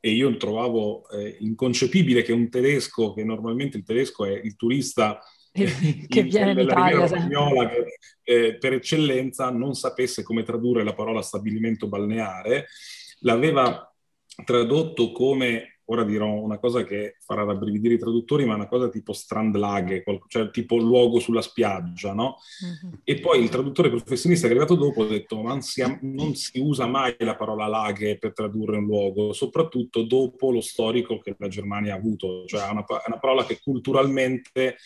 e 0.00 0.10
io 0.10 0.36
trovavo 0.36 1.08
eh, 1.10 1.36
inconcepibile 1.40 2.22
che 2.22 2.32
un 2.32 2.48
tedesco, 2.48 3.12
che 3.12 3.22
normalmente 3.22 3.76
il 3.76 3.84
tedesco 3.84 4.24
è 4.24 4.32
il 4.32 4.56
turista 4.56 5.20
che 6.08 6.22
viene 6.22 6.52
in 6.52 6.58
Italia 6.60 7.06
spagnola, 7.06 7.68
che 7.68 7.98
eh, 8.22 8.58
per 8.58 8.74
eccellenza 8.74 9.50
non 9.50 9.74
sapesse 9.74 10.22
come 10.22 10.42
tradurre 10.42 10.84
la 10.84 10.94
parola 10.94 11.22
stabilimento 11.22 11.88
balneare, 11.88 12.66
l'aveva 13.20 13.92
tradotto 14.44 15.12
come 15.12 15.80
ora 15.90 16.04
dirò 16.04 16.32
una 16.34 16.58
cosa 16.58 16.84
che 16.84 17.16
farà 17.18 17.42
rabbrividire 17.42 17.94
i 17.94 17.98
traduttori, 17.98 18.44
ma 18.44 18.54
una 18.54 18.68
cosa 18.68 18.88
tipo 18.88 19.12
strandlaghe, 19.12 20.04
cioè 20.28 20.50
tipo 20.50 20.76
luogo 20.76 21.18
sulla 21.18 21.42
spiaggia, 21.42 22.12
no? 22.12 22.36
Uh-huh. 22.82 23.00
E 23.02 23.18
poi 23.18 23.42
il 23.42 23.48
traduttore 23.48 23.90
professionista 23.90 24.46
che 24.46 24.52
è 24.52 24.56
arrivato 24.56 24.78
dopo 24.78 25.02
ha 25.02 25.08
detto, 25.08 25.42
ma 25.42 25.50
non 25.50 25.62
si, 25.62 25.82
non 26.02 26.34
si 26.36 26.60
usa 26.60 26.86
mai 26.86 27.16
la 27.18 27.34
parola 27.34 27.66
laghe 27.66 28.18
per 28.18 28.32
tradurre 28.32 28.76
un 28.76 28.86
luogo, 28.86 29.32
soprattutto 29.32 30.02
dopo 30.04 30.52
lo 30.52 30.60
storico 30.60 31.18
che 31.18 31.34
la 31.36 31.48
Germania 31.48 31.94
ha 31.94 31.98
avuto, 31.98 32.44
cioè 32.46 32.68
è 32.68 32.70
una, 32.70 32.84
è 32.84 33.08
una 33.08 33.18
parola 33.18 33.44
che 33.44 33.58
culturalmente 33.60 34.76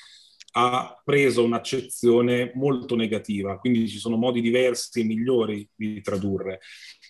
ha 0.56 1.00
preso 1.04 1.42
un'accezione 1.42 2.52
molto 2.54 2.94
negativa, 2.94 3.58
quindi 3.58 3.88
ci 3.88 3.99
sono 3.99 4.16
modi 4.16 4.40
diversi 4.40 5.00
e 5.00 5.04
migliori 5.04 5.68
di 5.75 6.00
tradurre. 6.00 6.61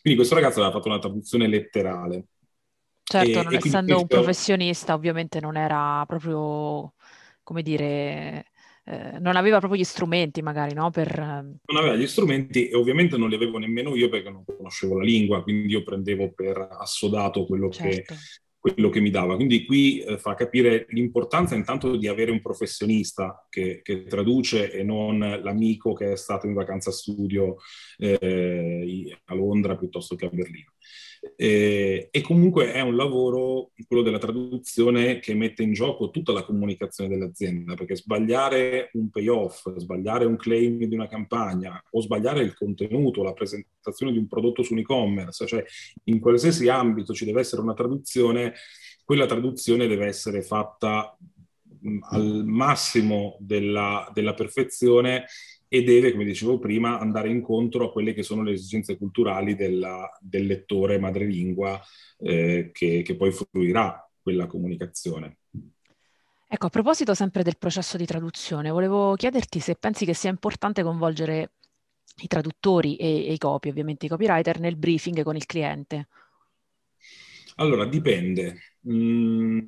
Quindi 0.01 0.19
questo 0.19 0.35
ragazzo 0.35 0.61
aveva 0.61 0.75
fatto 0.75 0.89
una 0.89 0.99
traduzione 0.99 1.47
letterale. 1.47 2.27
Certo, 3.03 3.39
e, 3.39 3.43
non 3.43 3.53
e 3.53 3.57
essendo 3.57 3.95
questo... 3.95 4.01
un 4.01 4.07
professionista, 4.07 4.95
ovviamente 4.95 5.41
non 5.41 5.59
era 5.59 6.05
proprio, 6.07 6.95
come 7.43 7.61
dire, 7.61 8.47
eh, 8.85 9.19
non 9.19 9.37
aveva 9.37 9.59
proprio 9.59 9.79
gli 9.79 9.85
strumenti 9.85 10.41
magari, 10.41 10.73
no? 10.73 10.91
Per... 10.91 11.19
Non 11.19 11.77
aveva 11.77 11.97
gli 11.97 12.07
strumenti 12.07 12.69
e 12.69 12.75
ovviamente 12.75 13.19
non 13.19 13.29
li 13.29 13.35
avevo 13.35 13.59
nemmeno 13.59 13.95
io 13.95 14.09
perché 14.09 14.31
non 14.31 14.45
conoscevo 14.45 14.97
la 14.97 15.05
lingua, 15.05 15.43
quindi 15.43 15.71
io 15.71 15.83
prendevo 15.83 16.33
per 16.33 16.67
assodato 16.79 17.45
quello, 17.45 17.69
certo. 17.69 18.15
che, 18.15 18.21
quello 18.65 18.89
che 18.89 19.01
mi 19.01 19.11
dava. 19.11 19.35
Quindi 19.35 19.67
qui 19.67 20.01
eh, 20.01 20.17
fa 20.17 20.33
capire 20.33 20.87
l'importanza 20.89 21.55
intanto 21.55 21.97
di 21.97 22.09
avere 22.09 22.31
un 22.31 22.41
professionista 22.41 23.47
che, 23.51 23.83
che, 23.83 24.05
traduce 24.05 24.73
e 24.73 24.83
non 24.83 25.19
l'amico 25.19 25.93
che 25.93 26.13
è 26.13 26.17
stato 26.17 26.47
in 26.47 26.55
vacanza 26.55 26.91
studio 26.91 27.57
eh, 27.99 29.19
a 29.27 29.35
Londra 29.35 29.77
piuttosto 29.77 30.17
che 30.17 30.25
a 30.25 30.31
Berlino. 30.31 30.73
Eh, 31.37 32.09
e 32.11 32.21
comunque 32.21 32.73
è 32.73 32.81
un 32.81 32.97
lavoro, 32.97 33.71
quello 33.87 34.03
della 34.03 34.19
traduzione, 34.19 35.19
che 35.19 35.35
mette 35.35 35.63
in 35.63 35.73
gioco 35.73 36.11
tutta 36.11 36.33
la 36.33 36.45
comunicazione 36.45 37.09
dell'azienda, 37.09 37.75
perché 37.75 37.97
sbagliare 37.97 38.91
un 38.93 39.11
payoff, 39.11 39.75
sbagliare 39.77 40.25
un 40.27 40.37
claim 40.37 40.85
di 40.85 40.95
una 40.95 41.09
campagna 41.09 41.83
o 41.91 42.01
sbagliare 42.01 42.43
il 42.43 42.55
contenuto, 42.55 43.23
la 43.23 43.33
presentazione 43.33 44.13
di 44.13 44.19
un 44.19 44.29
prodotto 44.29 44.63
su 44.63 44.75
un 44.75 44.81
e-commerce, 44.81 45.47
cioè 45.47 45.65
in 46.05 46.21
qualsiasi 46.21 46.69
ambito 46.69 47.15
ci 47.15 47.25
deve 47.25 47.41
essere 47.41 47.63
una 47.63 47.75
traduzione, 47.75 48.55
quella 49.05 49.27
traduzione 49.27 49.87
deve 49.87 50.07
essere 50.07 50.43
fatta 50.43 51.17
al 52.11 52.45
massimo 52.47 53.37
della, 53.41 54.11
della 54.15 54.35
perfezione 54.35 55.27
e 55.69 55.83
deve, 55.83 56.13
come 56.13 56.25
dicevo 56.25 56.59
prima, 56.59 56.99
andare 56.99 57.29
incontro 57.31 57.87
a 57.87 57.93
quelle 57.93 58.15
che 58.15 58.23
sono 58.23 58.43
le 58.43 58.53
esigenze 58.53 58.97
culturali 58.97 59.55
della, 59.55 60.09
del 60.21 60.47
lettore 60.47 60.99
madrelingua 60.99 61.81
eh, 62.19 62.71
che, 62.73 63.03
che 63.03 63.17
poi 63.17 63.33
fruirà 63.33 64.09
quella 64.21 64.47
comunicazione. 64.47 65.39
Ecco, 66.47 66.67
a 66.67 66.71
proposito 66.71 67.15
sempre 67.15 67.43
del 67.43 67.59
processo 67.59 67.97
di 67.97 68.07
traduzione, 68.07 68.71
volevo 68.71 69.15
chiederti 69.15 69.59
se 69.59 69.75
pensi 69.75 70.05
che 70.05 70.15
sia 70.15 70.31
importante 70.31 70.83
coinvolgere 70.83 71.53
i 72.23 72.29
traduttori 72.29 72.97
e, 72.97 73.27
e 73.27 73.33
i 73.33 73.39
copy, 73.39 73.71
ovviamente 73.71 74.07
i 74.07 74.09
copywriter, 74.09 74.61
nel 74.61 74.77
briefing 74.77 75.23
con 75.23 75.35
il 75.35 75.47
cliente. 75.47 76.09
Allora, 77.57 77.87
dipende. 77.87 78.59
Mm, 78.89 79.59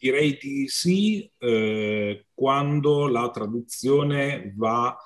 direi 0.00 0.38
di 0.40 0.66
sì 0.66 1.30
eh, 1.38 2.24
quando 2.32 3.06
la 3.06 3.28
traduzione 3.30 4.52
va, 4.56 4.96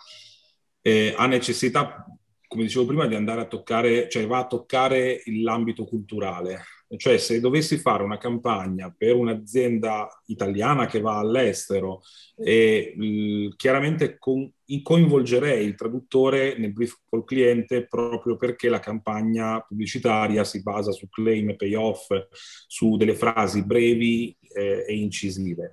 eh, 0.81 1.13
ha 1.17 1.27
necessità, 1.27 2.07
come 2.47 2.63
dicevo 2.63 2.87
prima, 2.87 3.07
di 3.07 3.17
andare 3.17 3.41
a 3.41 3.47
toccare, 3.47 4.09
cioè 4.09 4.27
va 4.27 4.39
a 4.39 4.47
toccare 4.47 5.23
l'ambito 5.43 5.85
culturale. 5.85 6.63
Cioè 6.97 7.19
se 7.19 7.41
dovessi 7.41 7.79
fare 7.79 8.05
una 8.05 8.19
campagna 8.19 8.95
per 8.97 9.17
un'azienda 9.17 10.09
italiana 10.27 10.87
che 10.87 11.01
va 11.01 11.19
all'estero 11.19 12.03
e 12.37 12.95
l, 12.97 13.57
chiaramente 13.57 14.17
con, 14.17 14.49
coinvolgerei 14.83 15.67
il 15.67 15.75
traduttore 15.75 16.57
nel 16.57 16.73
brief 16.73 17.01
col 17.09 17.25
cliente 17.25 17.87
proprio 17.87 18.37
perché 18.37 18.69
la 18.69 18.79
campagna 18.79 19.61
pubblicitaria 19.61 20.45
si 20.45 20.63
basa 20.63 20.93
su 20.93 21.09
claim 21.09 21.49
e 21.49 21.57
payoff, 21.57 22.11
su 22.31 22.97
delle 22.97 23.15
frasi 23.15 23.65
brevi 23.65 24.37
eh, 24.55 24.85
e 24.87 24.97
incisive. 24.97 25.73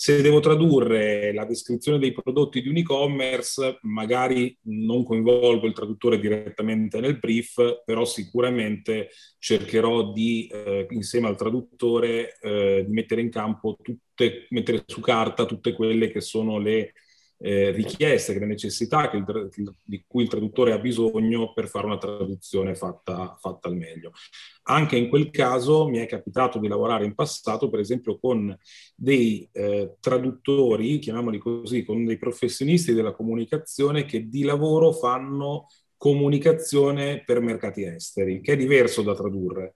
Se 0.00 0.22
devo 0.22 0.40
tradurre 0.40 1.30
la 1.34 1.44
descrizione 1.44 1.98
dei 1.98 2.12
prodotti 2.12 2.62
di 2.62 2.70
un 2.70 2.78
e-commerce, 2.78 3.80
magari 3.82 4.58
non 4.62 5.04
coinvolgo 5.04 5.66
il 5.66 5.74
traduttore 5.74 6.18
direttamente 6.18 7.00
nel 7.00 7.18
brief, 7.18 7.82
però 7.84 8.06
sicuramente 8.06 9.10
cercherò 9.38 10.10
di, 10.10 10.46
eh, 10.50 10.86
insieme 10.88 11.28
al 11.28 11.36
traduttore, 11.36 12.38
eh, 12.40 12.82
di 12.86 12.92
mettere 12.92 13.20
in 13.20 13.28
campo 13.28 13.76
tutte, 13.82 14.46
mettere 14.48 14.84
su 14.86 15.02
carta 15.02 15.44
tutte 15.44 15.74
quelle 15.74 16.10
che 16.10 16.22
sono 16.22 16.58
le 16.58 16.94
eh, 17.42 17.70
richieste, 17.70 18.34
che 18.34 18.38
le 18.38 18.46
necessità 18.46 19.08
che 19.08 19.16
il, 19.16 19.76
di 19.82 20.04
cui 20.06 20.24
il 20.24 20.28
traduttore 20.28 20.72
ha 20.72 20.78
bisogno 20.78 21.52
per 21.54 21.68
fare 21.68 21.86
una 21.86 21.96
traduzione 21.96 22.74
fatta, 22.74 23.36
fatta, 23.40 23.68
al 23.68 23.76
meglio. 23.76 24.12
Anche 24.64 24.96
in 24.96 25.08
quel 25.08 25.30
caso 25.30 25.88
mi 25.88 25.98
è 25.98 26.06
capitato 26.06 26.58
di 26.58 26.68
lavorare 26.68 27.06
in 27.06 27.14
passato, 27.14 27.70
per 27.70 27.80
esempio, 27.80 28.18
con 28.18 28.54
dei 28.94 29.48
eh, 29.52 29.96
traduttori, 30.00 30.98
chiamiamoli 30.98 31.38
così, 31.38 31.82
con 31.82 32.04
dei 32.04 32.18
professionisti 32.18 32.92
della 32.92 33.12
comunicazione 33.12 34.04
che 34.04 34.28
di 34.28 34.42
lavoro 34.42 34.92
fanno 34.92 35.66
comunicazione 35.96 37.22
per 37.24 37.40
mercati 37.40 37.84
esteri, 37.84 38.40
che 38.40 38.52
è 38.52 38.56
diverso 38.56 39.02
da 39.02 39.14
tradurre 39.14 39.74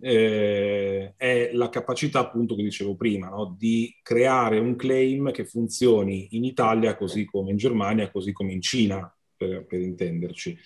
eh, 0.00 1.14
è 1.16 1.50
la 1.52 1.68
capacità, 1.68 2.20
appunto, 2.20 2.54
che 2.54 2.62
dicevo 2.62 2.96
prima, 2.96 3.28
no? 3.28 3.56
di 3.58 3.94
creare 4.02 4.58
un 4.58 4.76
claim 4.76 5.30
che 5.30 5.44
funzioni 5.44 6.28
in 6.36 6.44
Italia 6.44 6.96
così 6.96 7.24
come 7.24 7.50
in 7.50 7.56
Germania, 7.56 8.10
così 8.10 8.32
come 8.32 8.52
in 8.52 8.60
Cina, 8.60 9.12
per, 9.36 9.64
per 9.66 9.80
intenderci. 9.80 10.58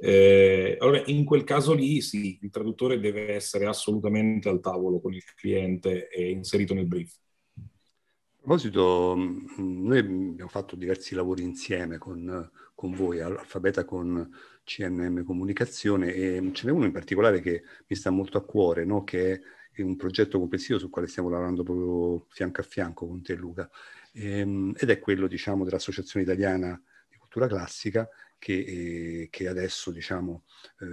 Eh, 0.00 0.76
allora, 0.78 1.02
in 1.06 1.24
quel 1.24 1.42
caso 1.42 1.74
lì, 1.74 2.00
sì, 2.00 2.38
il 2.40 2.50
traduttore 2.50 3.00
deve 3.00 3.34
essere 3.34 3.66
assolutamente 3.66 4.48
al 4.48 4.60
tavolo 4.60 5.00
con 5.00 5.12
il 5.12 5.24
cliente 5.34 6.08
e 6.08 6.30
inserito 6.30 6.72
nel 6.72 6.86
brief. 6.86 7.12
A 7.56 8.40
proposito, 8.40 9.14
noi 9.56 9.98
abbiamo 9.98 10.48
fatto 10.48 10.76
diversi 10.76 11.14
lavori 11.14 11.42
insieme 11.42 11.98
con, 11.98 12.50
con 12.74 12.92
voi, 12.92 13.20
Alfabeta 13.20 13.84
con 13.84 14.30
CNM 14.68 15.24
Comunicazione 15.24 16.12
e 16.12 16.50
ce 16.52 16.66
n'è 16.66 16.72
uno 16.72 16.84
in 16.84 16.92
particolare 16.92 17.40
che 17.40 17.62
mi 17.86 17.96
sta 17.96 18.10
molto 18.10 18.36
a 18.36 18.44
cuore, 18.44 18.84
no? 18.84 19.02
che 19.02 19.40
è 19.72 19.80
un 19.80 19.96
progetto 19.96 20.38
complessivo 20.38 20.78
sul 20.78 20.90
quale 20.90 21.08
stiamo 21.08 21.30
lavorando 21.30 21.62
proprio 21.62 22.26
fianco 22.28 22.60
a 22.60 22.64
fianco 22.64 23.06
con 23.06 23.22
te 23.22 23.34
Luca, 23.34 23.68
ehm, 24.12 24.74
ed 24.76 24.90
è 24.90 24.98
quello 24.98 25.26
diciamo, 25.26 25.64
dell'Associazione 25.64 26.24
Italiana 26.26 26.80
di 27.08 27.16
Cultura 27.16 27.46
Classica 27.46 28.06
che, 28.38 28.52
eh, 28.52 29.28
che 29.30 29.48
adesso 29.48 29.90
diciamo, 29.90 30.44
eh, 30.80 30.86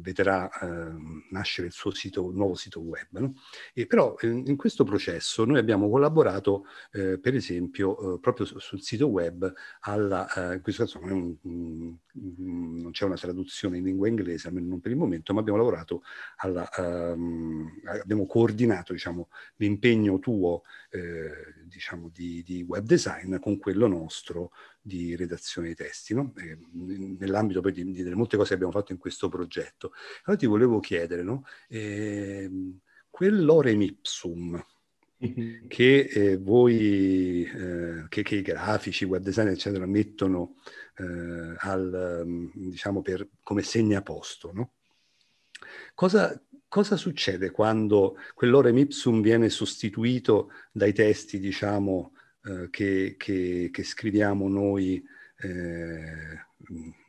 vedrà 0.00 0.48
eh, 0.48 0.94
nascere 1.30 1.68
il 1.68 1.72
suo 1.72 1.90
sito, 1.90 2.30
nuovo 2.32 2.54
sito 2.54 2.80
web. 2.80 3.06
No? 3.18 3.34
E 3.72 3.86
però 3.86 4.14
in 4.22 4.56
questo 4.56 4.84
processo 4.84 5.44
noi 5.44 5.58
abbiamo 5.58 5.88
collaborato 5.88 6.66
eh, 6.92 7.18
per 7.18 7.34
esempio 7.34 8.16
eh, 8.16 8.20
proprio 8.20 8.46
sul 8.46 8.82
sito 8.82 9.08
web 9.08 9.52
alla, 9.80 10.50
eh, 10.50 10.54
in 10.56 10.60
questo 10.62 10.84
caso 10.84 11.00
non, 11.04 11.38
un, 11.42 11.96
non, 12.86 12.92
c'è 12.92 13.04
una 13.04 13.16
traduzione 13.16 13.78
in 13.78 13.84
lingua 13.84 14.08
inglese, 14.08 14.48
almeno 14.48 14.68
non 14.68 14.80
per 14.80 14.92
il 14.92 14.98
momento, 14.98 15.34
ma 15.34 15.40
abbiamo 15.40 15.58
lavorato 15.58 16.02
alla, 16.36 16.68
um, 16.78 17.68
abbiamo 17.84 18.26
coordinato 18.26 18.92
diciamo, 18.92 19.28
l'impegno 19.56 20.18
tuo 20.18 20.62
diciamo, 21.64 22.08
di, 22.12 22.42
di 22.42 22.62
web 22.62 22.84
design 22.84 23.36
con 23.38 23.58
quello 23.58 23.86
nostro 23.86 24.52
di 24.80 25.16
redazione 25.16 25.68
dei 25.68 25.76
testi, 25.76 26.14
no? 26.14 26.32
eh, 26.36 26.56
nell'ambito 27.18 27.60
poi 27.60 27.72
di, 27.72 27.84
di, 27.90 28.02
delle 28.02 28.14
molte 28.14 28.36
cose 28.36 28.50
che 28.50 28.54
abbiamo 28.54 28.72
fatto 28.72 28.92
in 28.92 28.98
questo 28.98 29.28
progetto. 29.28 29.92
Allora 30.24 30.40
ti 30.40 30.46
volevo 30.46 30.78
chiedere, 30.80 31.22
no? 31.22 31.44
eh, 31.68 32.50
quell'orem 33.10 33.82
ipsum. 33.82 34.64
Che 35.68 35.98
eh, 36.00 36.36
voi, 36.36 37.44
eh, 37.44 38.06
che, 38.08 38.22
che, 38.22 38.36
i 38.36 38.42
grafici, 38.42 39.04
web 39.04 39.22
designer, 39.22 39.52
eccetera, 39.52 39.86
mettono 39.86 40.56
eh, 40.96 41.54
al, 41.58 42.22
mm, 42.24 42.48
diciamo 42.54 43.02
per, 43.02 43.26
come 43.42 43.62
segnaposto, 43.62 44.52
no? 44.52 44.72
Cosa, 45.94 46.38
cosa 46.68 46.96
succede 46.96 47.50
quando 47.50 48.16
quell'orem 48.34 48.76
ipsum 48.76 49.22
viene 49.22 49.48
sostituito 49.48 50.50
dai 50.70 50.92
testi, 50.92 51.38
diciamo, 51.38 52.12
eh, 52.44 52.68
che, 52.70 53.14
che, 53.16 53.70
che, 53.72 53.82
scriviamo 53.82 54.48
noi, 54.48 55.02
eh, 55.38 56.44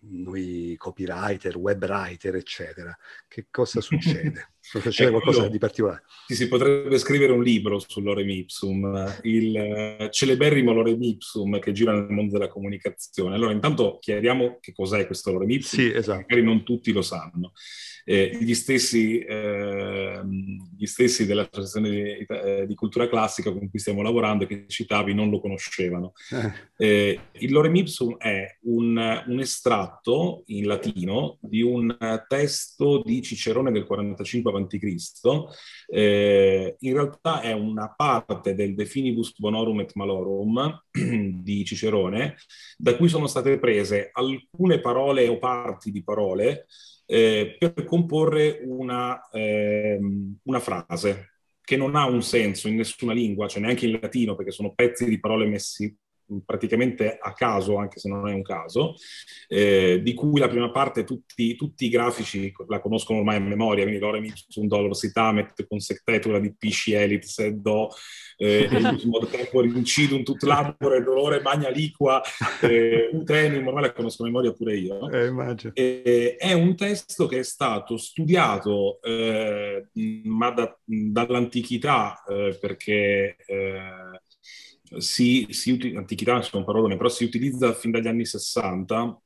noi 0.02 0.76
copywriter, 0.78 1.56
web 1.58 1.84
writer, 1.84 2.36
eccetera. 2.36 2.96
Che 3.28 3.48
cosa 3.50 3.80
succede? 3.82 4.54
Succede 4.60 5.12
qualcosa 5.12 5.44
ecco, 5.44 5.52
di 5.52 5.58
particolare? 5.58 6.04
Sì, 6.26 6.36
si 6.36 6.48
potrebbe 6.48 6.98
scrivere 6.98 7.32
un 7.32 7.42
libro 7.42 7.80
sull'orem 7.80 8.30
ipsum, 8.30 9.20
il 9.24 10.08
celeberrimo 10.12 10.74
lorem 10.74 11.02
ipsum 11.02 11.60
che 11.60 11.72
gira 11.72 11.94
nel 11.94 12.10
mondo 12.10 12.34
della 12.34 12.50
comunicazione. 12.50 13.36
Allora, 13.36 13.54
intanto 13.54 13.98
chiariamo 14.00 14.58
che 14.60 14.74
cos'è 14.74 15.06
questo 15.06 15.32
lorem 15.32 15.50
ipsum, 15.52 15.80
sì, 15.80 15.94
esatto. 15.94 16.20
magari 16.20 16.44
non 16.44 16.64
tutti 16.64 16.92
lo 16.92 17.02
sanno 17.02 17.54
eh, 18.10 18.38
gli, 18.40 18.54
stessi, 18.54 19.20
eh, 19.20 20.22
gli, 20.78 20.86
stessi, 20.86 21.26
dell'Associazione 21.26 21.90
di, 21.90 22.26
eh, 22.26 22.66
di, 22.66 22.74
Cultura 22.74 23.10
Classica 23.10 23.52
con 23.52 23.70
cui 23.70 23.80
stiamo 23.80 24.02
lavorando 24.02 24.46
e 24.46 24.48
che 24.48 24.66
citavi 24.66 25.14
non 25.14 25.30
lo 25.30 25.42
conoscevano. 25.42 26.14
Eh. 26.32 26.86
Eh, 26.88 27.20
il 27.40 27.52
Lorem 27.52 27.76
Ipsum 27.76 28.16
è 28.16 28.60
un, 28.62 29.24
un, 29.28 29.40
estratto 29.42 30.44
in 30.46 30.68
latino 30.68 31.38
di 31.42 31.62
un 31.62 31.98
testo 32.30 33.02
di 33.04 33.22
Cicerone 33.22 33.74
del 33.74 33.86
45 33.86 34.52
a.C., 34.54 34.96
eh, 35.90 36.76
in 36.80 36.94
realtà 36.94 37.42
è 37.42 37.52
una 37.52 37.94
parte 37.94 38.56
del 38.56 38.74
De 38.74 38.86
Finibus 38.86 39.38
Bonorum 39.38 39.82
et 39.82 39.92
Malorum 39.96 40.84
di 41.44 41.66
Cicerone, 41.66 42.38
da 42.78 42.96
cui 42.96 43.10
sono 43.10 43.28
state 43.28 43.60
prese 43.60 44.12
alcune 44.14 44.80
parole 44.80 45.28
o 45.28 45.38
parti 45.38 45.92
di 45.92 46.04
parole 46.04 46.68
eh, 47.08 47.56
per 47.58 47.86
comporre 47.86 48.60
una, 48.64 49.28
eh, 49.30 49.98
una 50.44 50.60
frase 50.60 51.32
che 51.62 51.78
non 51.78 51.96
ha 51.96 52.06
un 52.06 52.22
senso 52.22 52.68
in 52.68 52.76
nessuna 52.76 53.14
lingua, 53.14 53.48
cioè 53.48 53.62
neanche 53.62 53.88
in 53.88 54.00
latino, 54.00 54.36
perché 54.36 54.52
sono 54.52 54.74
pezzi 54.74 55.06
di 55.06 55.20
parole 55.20 55.48
messi 55.48 55.94
praticamente 56.46 57.18
a 57.20 57.34
caso, 57.34 57.78
anche 57.78 58.00
se 58.00 58.10
non 58.10 58.28
è 58.28 58.34
un 58.34 58.42
caso, 58.42 58.96
eh, 59.48 60.02
di 60.02 60.14
cui 60.14 60.40
la 60.40 60.48
prima 60.48 60.72
parte 60.72 61.04
tutti, 61.04 61.56
tutti, 61.56 61.86
i 61.86 61.90
grafici 61.90 62.54
la 62.68 62.80
conoscono 62.80 63.20
ormai 63.20 63.38
a 63.38 63.40
memoria, 63.40 63.84
quindi 63.84 64.02
lorem 64.02 64.26
ipsum 64.26 64.68
dolor 64.68 64.96
sitamet, 64.96 65.68
consectetura 65.68 66.40
di 66.40 66.54
pisci 66.56 66.94
elipse 66.94 67.60
do, 67.60 67.90
eh, 68.38 68.68
l'ultimo 68.70 69.20
tempo 69.20 69.64
incidum 69.64 70.24
tut 70.24 70.44
labore, 70.44 71.02
dolore 71.02 71.42
magna 71.42 71.70
liqua, 71.70 72.22
eh, 72.62 73.10
utrenium, 73.12 73.68
ormai 73.68 73.84
la 73.84 73.94
conosco 73.94 74.24
a 74.24 74.26
memoria 74.26 74.54
pure 74.54 74.78
io. 74.78 75.10
Eh, 75.74 76.36
è 76.36 76.54
un 76.54 76.76
testo 76.76 77.28
che 77.28 77.40
è 77.40 77.44
stato 77.44 77.98
studiato 77.98 79.00
eh, 79.02 79.88
ma 80.24 80.52
da, 80.52 80.78
dall'antichità 80.84 82.24
eh, 82.28 82.58
perché 82.60 83.36
eh, 83.46 84.22
si, 84.98 85.48
si 85.50 85.94
antichità 85.96 86.42
sono 86.42 86.64
parolone, 86.64 86.98
però 86.98 87.10
si 87.10 87.24
utilizza 87.24 87.74
fin 87.74 87.92
dagli 87.92 88.08
anni 88.08 88.26
60 88.26 89.22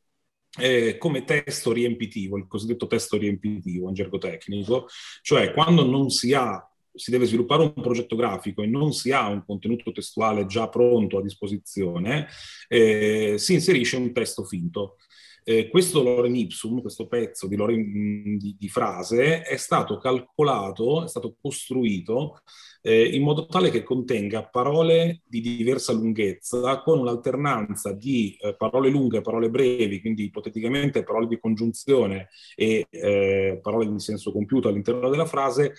eh, 0.60 0.98
come 0.98 1.24
testo 1.24 1.72
riempitivo, 1.72 2.38
il 2.38 2.48
cosiddetto 2.48 2.88
testo 2.88 3.18
riempitivo 3.18 3.88
in 3.88 3.94
gergo 3.94 4.18
tecnico, 4.18 4.88
cioè 5.22 5.54
quando 5.54 5.86
non 5.86 6.10
si 6.10 6.34
ha 6.34 6.66
si 6.94 7.12
deve 7.12 7.26
sviluppare 7.26 7.64
un 7.64 7.82
progetto 7.82 8.16
grafico 8.16 8.62
e 8.64 8.68
non 8.68 8.92
si 8.94 9.12
ha 9.12 9.28
un 9.28 9.44
contenuto 9.46 9.92
testuale 9.92 10.46
già 10.46 10.68
pronto 10.68 11.18
a 11.18 11.22
disposizione, 11.22 12.28
eh, 12.68 13.36
si 13.38 13.54
inserisce 13.54 13.96
un 13.96 14.12
testo 14.12 14.44
finto. 14.44 14.98
Eh, 15.44 15.70
questo 15.70 16.04
lorem 16.04 16.36
ipsum, 16.36 16.82
questo 16.82 17.08
pezzo 17.08 17.48
di, 17.48 17.56
lorem, 17.56 18.38
di, 18.38 18.56
di, 18.60 18.70
frase, 18.70 19.42
è 19.42 19.58
stato 19.58 19.98
calcolato, 19.98 21.04
è 21.04 21.08
stato 21.08 21.36
costruito 21.42 22.42
eh, 22.82 23.08
in 23.16 23.24
modo 23.24 23.48
tale 23.48 23.72
che 23.72 23.84
contenga 23.84 24.48
parole 24.48 25.22
di 25.26 25.42
diversa 25.42 25.94
lunghezza 25.94 26.82
con 26.82 27.00
un'alternanza 27.00 27.92
di 27.94 28.36
eh, 28.40 28.56
parole 28.56 28.90
lunghe 28.90 29.20
e 29.20 29.22
parole 29.22 29.50
brevi, 29.50 30.00
quindi 30.00 30.26
ipoteticamente 30.26 31.04
parole 31.04 31.28
di 31.28 31.40
congiunzione 31.40 32.30
e 32.56 32.86
eh, 32.90 33.60
parole 33.62 33.92
di 33.92 34.00
senso 34.00 34.32
compiuto 34.32 34.68
all'interno 34.68 35.10
della 35.10 35.26
frase 35.26 35.74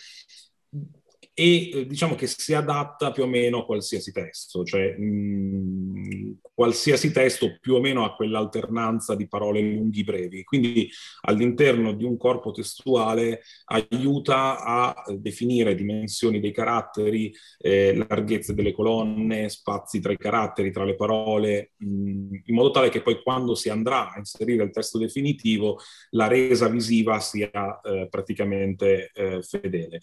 e 1.35 1.71
eh, 1.71 1.87
diciamo 1.87 2.15
che 2.15 2.27
si 2.27 2.53
adatta 2.55 3.11
più 3.11 3.23
o 3.23 3.27
meno 3.27 3.61
a 3.61 3.65
qualsiasi 3.65 4.13
testo, 4.13 4.65
cioè 4.65 4.97
mh, 4.97 6.41
qualsiasi 6.53 7.11
testo 7.11 7.59
più 7.61 7.75
o 7.75 7.81
meno 7.81 8.05
ha 8.05 8.15
quell'alternanza 8.15 9.15
di 9.15 9.27
parole 9.27 9.61
lunghi 9.61 10.05
brevi, 10.05 10.45
quindi 10.45 10.91
all'interno 11.23 11.93
di 11.95 12.05
un 12.05 12.17
corpo 12.19 12.51
testuale 12.51 13.43
aiuta 13.67 14.63
a 14.63 15.05
definire 15.17 15.75
dimensioni 15.75 16.39
dei 16.41 16.53
caratteri, 16.53 17.33
eh, 17.59 17.95
larghezze 17.97 18.55
delle 18.55 18.73
colonne, 18.73 19.49
spazi 19.49 20.01
tra 20.01 20.13
i 20.13 20.19
caratteri, 20.19 20.71
tra 20.71 20.85
le 20.85 20.95
parole, 20.95 21.73
mh, 21.79 22.41
in 22.45 22.55
modo 22.55 22.71
tale 22.71 22.91
che 22.91 23.01
poi 23.03 23.23
quando 23.23 23.55
si 23.55 23.71
andrà 23.71 24.13
a 24.13 24.19
inserire 24.19 24.65
il 24.65 24.71
testo 24.71 24.99
definitivo 24.99 25.79
la 26.11 26.27
resa 26.29 26.69
visiva 26.69 27.19
sia 27.21 27.81
eh, 27.81 28.07
praticamente 28.11 29.11
eh, 29.15 29.43
fedele. 29.43 30.01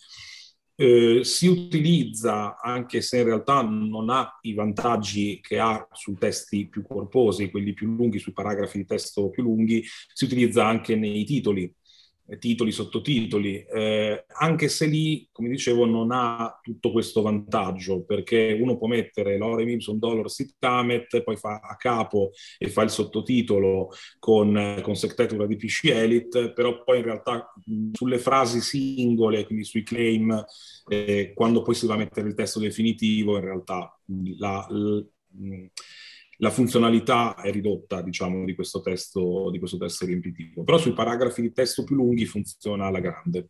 Eh, 0.81 1.25
si 1.25 1.47
utilizza, 1.47 2.57
anche 2.57 3.01
se 3.01 3.17
in 3.17 3.25
realtà 3.25 3.61
non 3.63 4.09
ha 4.09 4.39
i 4.43 4.53
vantaggi 4.53 5.41
che 5.41 5.59
ha 5.59 5.85
su 5.91 6.13
testi 6.13 6.69
più 6.69 6.83
corposi, 6.83 7.51
quelli 7.51 7.73
più 7.73 7.93
lunghi, 7.93 8.17
sui 8.17 8.31
paragrafi 8.31 8.77
di 8.77 8.85
testo 8.85 9.29
più 9.29 9.43
lunghi, 9.43 9.83
si 10.13 10.23
utilizza 10.23 10.65
anche 10.65 10.95
nei 10.95 11.25
titoli. 11.25 11.69
Titoli, 12.37 12.71
sottotitoli, 12.71 13.65
eh, 13.65 14.25
anche 14.27 14.67
se 14.67 14.85
lì, 14.85 15.27
come 15.31 15.49
dicevo, 15.49 15.85
non 15.85 16.11
ha 16.11 16.59
tutto 16.61 16.91
questo 16.91 17.21
vantaggio, 17.21 18.03
perché 18.03 18.57
uno 18.59 18.77
può 18.77 18.87
mettere 18.87 19.37
Lorem 19.37 19.69
Ipsum 19.69 19.97
Dolor 19.97 20.29
Sit 20.29 20.55
Tamet, 20.59 21.23
poi 21.23 21.37
fa 21.37 21.59
a 21.59 21.75
capo 21.75 22.31
e 22.57 22.69
fa 22.69 22.83
il 22.83 22.89
sottotitolo 22.89 23.89
con, 24.19 24.79
con 24.83 24.95
Sectetura 24.95 25.45
di 25.47 25.55
PC 25.55 25.85
Elite, 25.85 26.51
però 26.53 26.83
poi 26.83 26.97
in 26.97 27.03
realtà 27.03 27.51
sulle 27.93 28.19
frasi 28.19 28.61
singole, 28.61 29.45
quindi 29.45 29.63
sui 29.63 29.83
claim, 29.83 30.43
eh, 30.87 31.31
quando 31.33 31.61
poi 31.61 31.75
si 31.75 31.87
va 31.87 31.95
a 31.95 31.97
mettere 31.97 32.27
il 32.27 32.35
testo 32.35 32.59
definitivo, 32.59 33.37
in 33.37 33.43
realtà 33.43 33.97
la, 34.37 34.67
la 34.69 35.03
la 36.41 36.49
funzionalità 36.49 37.35
è 37.35 37.51
ridotta, 37.51 38.01
diciamo, 38.01 38.45
di 38.45 38.55
questo 38.55 38.81
testo, 38.81 39.49
di 39.51 39.59
questo 39.59 39.77
testo 39.77 40.05
riempitivo. 40.05 40.63
Però 40.63 40.77
sui 40.77 40.93
paragrafi 40.93 41.41
di 41.41 41.51
testo 41.51 41.83
più 41.83 41.95
lunghi 41.95 42.25
funziona 42.25 42.85
alla 42.85 42.99
grande. 42.99 43.49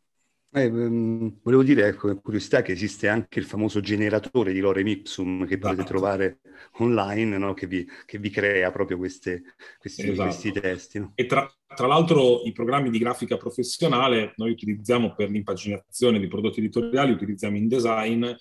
Eh, 0.52 0.64
ehm, 0.64 1.40
volevo 1.44 1.62
dire, 1.62 1.88
ecco, 1.88 2.20
curiosità, 2.20 2.64
che 2.64 2.72
esiste 2.72 3.08
anche 3.08 3.38
il 3.38 3.46
famoso 3.46 3.80
generatore 3.82 4.52
di 4.52 4.60
lorem 4.60 4.88
ipsum 4.88 5.46
che 5.46 5.60
potete 5.60 5.82
esatto. 5.82 5.98
trovare 5.98 6.40
online, 6.80 7.38
no? 7.38 7.54
che, 7.54 7.68
vi, 7.68 7.88
che, 8.06 8.18
vi, 8.18 8.32
crea 8.32 8.72
proprio 8.72 8.98
queste, 8.98 9.44
questi, 9.78 10.10
esatto. 10.10 10.24
questi, 10.24 10.52
testi. 10.52 11.00
No? 11.00 11.12
E 11.14 11.28
tra, 11.28 11.48
tra, 11.68 11.86
l'altro 11.86 12.42
i 12.46 12.52
programmi 12.52 12.90
di 12.90 12.98
grafica 12.98 13.38
professionale 13.38 14.34
noi 14.38 14.50
utilizziamo 14.50 15.14
per 15.14 15.30
l'impaginazione 15.30 16.20
di 16.20 16.28
prodotti 16.28 16.58
editoriali, 16.58 17.12
utilizziamo 17.12 17.56
InDesign, 17.56 18.32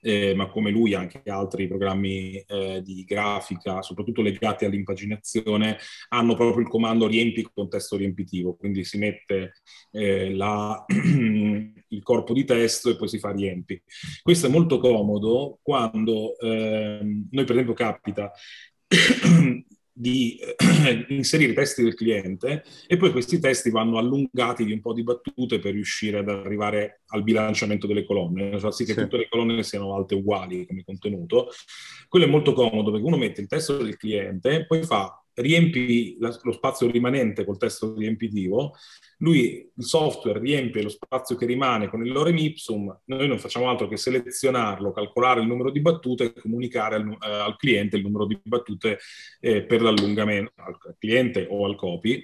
eh, 0.00 0.34
ma 0.34 0.48
come 0.48 0.70
lui 0.70 0.94
anche 0.94 1.22
altri 1.26 1.66
programmi 1.66 2.36
eh, 2.36 2.82
di 2.82 3.04
grafica, 3.04 3.82
soprattutto 3.82 4.22
legati 4.22 4.64
all'impaginazione, 4.64 5.78
hanno 6.08 6.34
proprio 6.34 6.62
il 6.62 6.68
comando 6.68 7.06
riempi 7.06 7.48
con 7.52 7.68
testo 7.68 7.96
riempitivo, 7.96 8.54
quindi 8.54 8.84
si 8.84 8.98
mette 8.98 9.52
eh, 9.92 10.34
la, 10.34 10.84
il 10.88 12.02
corpo 12.02 12.32
di 12.32 12.44
testo 12.44 12.90
e 12.90 12.96
poi 12.96 13.08
si 13.08 13.18
fa 13.18 13.30
riempi. 13.30 13.80
Questo 14.22 14.46
è 14.46 14.50
molto 14.50 14.78
comodo 14.78 15.58
quando 15.62 16.38
ehm, 16.38 17.28
noi 17.30 17.44
per 17.44 17.54
esempio 17.54 17.74
capita 17.74 18.30
di 19.98 20.38
eh, 20.38 21.06
inserire 21.10 21.52
i 21.52 21.54
testi 21.54 21.82
del 21.82 21.94
cliente 21.94 22.62
e 22.86 22.96
poi 22.96 23.10
questi 23.10 23.40
testi 23.40 23.70
vanno 23.70 23.98
allungati 23.98 24.64
di 24.64 24.72
un 24.72 24.80
po' 24.80 24.92
di 24.92 25.02
battute 25.02 25.58
per 25.58 25.72
riuscire 25.72 26.18
ad 26.18 26.28
arrivare 26.28 27.02
al 27.08 27.24
bilanciamento 27.24 27.86
delle 27.86 28.04
colonne, 28.04 28.58
cioè 28.60 28.72
sì 28.72 28.84
che 28.84 28.92
sì. 28.92 29.00
tutte 29.00 29.16
le 29.16 29.28
colonne 29.28 29.62
siano 29.62 29.94
alte 29.94 30.14
uguali 30.14 30.66
come 30.66 30.84
contenuto. 30.84 31.48
Quello 32.08 32.26
è 32.26 32.28
molto 32.28 32.52
comodo 32.52 32.90
perché 32.90 33.06
uno 33.06 33.16
mette 33.16 33.40
il 33.40 33.48
testo 33.48 33.76
del 33.78 33.96
cliente, 33.96 34.66
poi 34.66 34.82
fa 34.84 35.20
riempi 35.40 36.16
lo 36.18 36.52
spazio 36.52 36.90
rimanente 36.90 37.44
col 37.44 37.58
testo 37.58 37.94
riempitivo, 37.94 38.74
lui, 39.18 39.70
il 39.74 39.84
software, 39.84 40.38
riempie 40.38 40.82
lo 40.82 40.88
spazio 40.88 41.36
che 41.36 41.46
rimane 41.46 41.88
con 41.88 42.04
il 42.04 42.12
lorem 42.12 42.36
ipsum, 42.36 43.00
noi 43.06 43.26
non 43.26 43.38
facciamo 43.38 43.68
altro 43.68 43.88
che 43.88 43.96
selezionarlo, 43.96 44.92
calcolare 44.92 45.40
il 45.40 45.46
numero 45.46 45.70
di 45.70 45.80
battute 45.80 46.24
e 46.24 46.32
comunicare 46.32 46.96
al, 46.96 47.08
eh, 47.10 47.28
al 47.28 47.56
cliente 47.56 47.96
il 47.96 48.02
numero 48.02 48.26
di 48.26 48.38
battute 48.42 48.98
eh, 49.40 49.64
per 49.64 49.82
l'allungamento, 49.82 50.52
al 50.56 50.96
cliente 50.98 51.46
o 51.50 51.64
al 51.64 51.76
copy. 51.76 52.22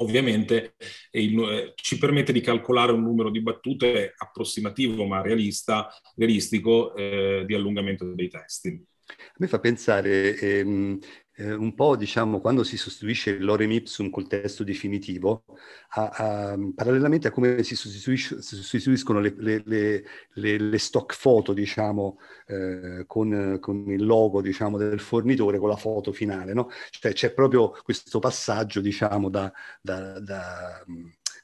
Ovviamente 0.00 0.76
il, 1.12 1.40
eh, 1.40 1.72
ci 1.74 1.98
permette 1.98 2.32
di 2.32 2.40
calcolare 2.40 2.92
un 2.92 3.02
numero 3.02 3.30
di 3.30 3.40
battute 3.40 4.14
approssimativo 4.16 5.04
ma 5.06 5.22
realista, 5.22 5.88
realistico 6.14 6.94
eh, 6.94 7.44
di 7.46 7.54
allungamento 7.54 8.04
dei 8.14 8.28
testi. 8.28 8.86
A 9.08 9.34
me 9.38 9.46
fa 9.46 9.58
pensare, 9.58 10.36
ehm, 10.36 10.98
eh, 11.36 11.52
un 11.52 11.74
po', 11.74 11.96
diciamo, 11.96 12.40
quando 12.40 12.64
si 12.64 12.76
sostituisce 12.76 13.38
lorem 13.38 13.70
ipsum 13.70 14.10
col 14.10 14.26
testo 14.26 14.64
definitivo, 14.64 15.44
a, 15.90 16.08
a, 16.08 16.58
parallelamente 16.74 17.28
a 17.28 17.30
come 17.30 17.62
si 17.62 17.76
sostituiscono 17.76 19.20
le, 19.20 19.34
le, 19.38 19.62
le, 19.64 20.58
le, 20.58 20.78
stock 20.78 21.14
foto, 21.14 21.52
diciamo, 21.52 22.18
eh, 22.46 23.04
con, 23.06 23.58
con, 23.60 23.90
il 23.90 24.04
logo, 24.04 24.42
diciamo, 24.42 24.76
del 24.76 25.00
fornitore, 25.00 25.58
con 25.58 25.68
la 25.68 25.76
foto 25.76 26.12
finale, 26.12 26.52
no? 26.52 26.68
Cioè 26.90 27.12
c'è 27.12 27.32
proprio 27.32 27.70
questo 27.84 28.18
passaggio, 28.18 28.80
diciamo, 28.80 29.30
da, 29.30 29.52
da, 29.80 30.18
da 30.18 30.84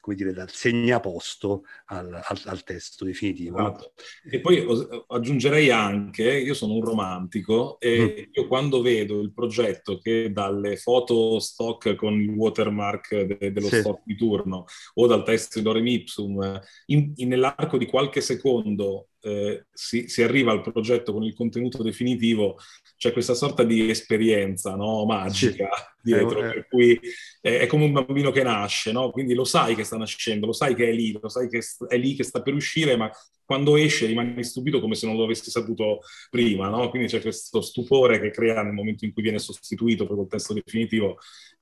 come 0.05 0.15
dire, 0.15 0.33
dal 0.33 0.51
segnaposto 0.51 1.63
al, 1.85 2.13
al, 2.13 2.41
al 2.45 2.63
testo 2.63 3.05
definitivo. 3.05 3.57
Esatto. 3.57 3.93
E 4.29 4.39
poi 4.39 4.63
aggiungerei 5.07 5.71
anche, 5.71 6.31
io 6.31 6.53
sono 6.53 6.73
un 6.73 6.85
romantico 6.85 7.79
e 7.79 8.27
mm. 8.27 8.31
io 8.33 8.47
quando 8.47 8.83
vedo 8.83 9.19
il 9.19 9.33
progetto 9.33 9.97
che 9.97 10.31
dalle 10.31 10.77
foto 10.77 11.39
stock 11.39 11.95
con 11.95 12.13
il 12.21 12.29
watermark 12.29 13.21
de, 13.21 13.51
dello 13.51 13.67
sì. 13.67 13.79
stock 13.79 14.03
di 14.05 14.15
turno 14.15 14.65
o 14.93 15.07
dal 15.07 15.23
testo 15.23 15.57
di 15.57 15.65
Lorem 15.65 15.87
Ipsum, 15.87 16.61
in, 16.87 17.11
in, 17.15 17.27
nell'arco 17.27 17.79
di 17.79 17.87
qualche 17.87 18.21
secondo 18.21 19.07
eh, 19.25 19.65
si, 19.73 20.07
si, 20.07 20.21
arriva 20.21 20.51
al 20.51 20.61
progetto 20.61 21.11
con 21.11 21.23
il 21.23 21.33
contenuto 21.33 21.81
definitivo, 21.81 22.59
c'è 22.95 23.11
questa 23.11 23.33
sorta 23.33 23.63
di 23.63 23.89
esperienza 23.89 24.75
no? 24.75 25.03
magica 25.05 25.67
sì. 25.73 25.91
dietro, 26.13 26.45
eh, 26.45 26.53
per 26.53 26.67
cui 26.67 26.99
è, 27.41 27.57
è, 27.57 27.65
come 27.65 27.85
un 27.85 27.91
bambino 27.91 28.29
che 28.29 28.43
nasce, 28.43 28.91
no? 28.91 29.09
quindi 29.09 29.33
lo 29.33 29.43
sai 29.43 29.73
che 29.73 29.83
sta 29.83 29.97
nascendo, 29.97 30.45
lo 30.45 30.53
sai 30.53 30.75
che 30.75 30.89
è 30.89 30.91
lì, 30.91 31.17
lo 31.19 31.27
sai 31.27 31.49
che 31.49 31.59
è 31.87 31.97
lì 31.97 32.13
che 32.13 32.23
sta 32.23 32.43
per 32.43 32.53
uscire, 32.53 32.95
ma 32.95 33.09
quando 33.43 33.75
esce 33.77 34.05
rimani 34.05 34.43
stupito 34.43 34.79
come 34.79 34.93
se 34.93 35.07
non 35.07 35.15
lo 35.15 35.23
avessi 35.23 35.49
saputo 35.49 36.01
prima, 36.29 36.69
no? 36.69 36.89
quindi 36.89 37.07
c'è 37.07 37.19
questo 37.19 37.61
stupore 37.61 38.19
che 38.19 38.29
crea 38.29 38.61
nel 38.61 38.73
momento 38.73 39.05
in 39.05 39.13
cui 39.13 39.23
viene 39.23 39.39
sostituito 39.39 40.05
per 40.05 40.19
il 40.19 40.27
testo 40.27 40.53
definitivo, 40.53 41.17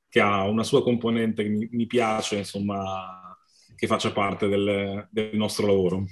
che 0.09 0.19
ha 0.19 0.43
una 0.43 0.63
sua 0.63 0.83
componente 0.83 1.43
che 1.43 1.49
mi, 1.49 1.67
mi 1.71 1.87
piace, 1.87 2.35
insomma, 2.35 3.37
che 3.73 3.87
faccia 3.87 4.11
parte 4.11 4.49
del, 4.49 5.07
del 5.09 5.31
nostro 5.35 5.65
lavoro. 5.65 6.05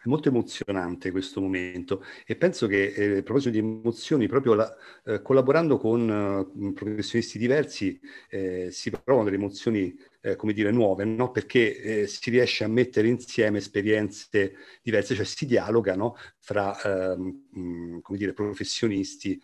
È 0.00 0.06
molto 0.06 0.28
emozionante 0.28 1.10
questo 1.10 1.40
momento 1.40 2.04
e 2.24 2.36
penso 2.36 2.68
che 2.68 2.92
eh, 2.92 3.18
a 3.18 3.22
proposito 3.22 3.50
di 3.50 3.58
emozioni, 3.58 4.28
proprio 4.28 4.54
la, 4.54 4.76
eh, 5.04 5.20
collaborando 5.22 5.76
con 5.76 6.52
eh, 6.56 6.72
professionisti 6.72 7.36
diversi 7.36 7.98
eh, 8.30 8.68
si 8.70 8.90
provano 8.90 9.24
delle 9.24 9.38
emozioni, 9.38 9.92
eh, 10.20 10.36
come 10.36 10.52
dire, 10.52 10.70
nuove, 10.70 11.04
no? 11.04 11.32
perché 11.32 12.02
eh, 12.02 12.06
si 12.06 12.30
riesce 12.30 12.62
a 12.62 12.68
mettere 12.68 13.08
insieme 13.08 13.58
esperienze 13.58 14.54
diverse, 14.82 15.16
cioè 15.16 15.24
si 15.24 15.46
dialogano 15.46 16.16
fra, 16.38 16.80
ehm, 16.80 18.00
come 18.00 18.18
dire, 18.18 18.32
professionisti 18.32 19.40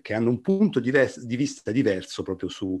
che 0.00 0.14
hanno 0.14 0.30
un 0.30 0.40
punto 0.40 0.80
di, 0.80 0.90
di 1.24 1.36
vista 1.36 1.70
diverso 1.72 2.22
proprio 2.22 2.48
su, 2.48 2.80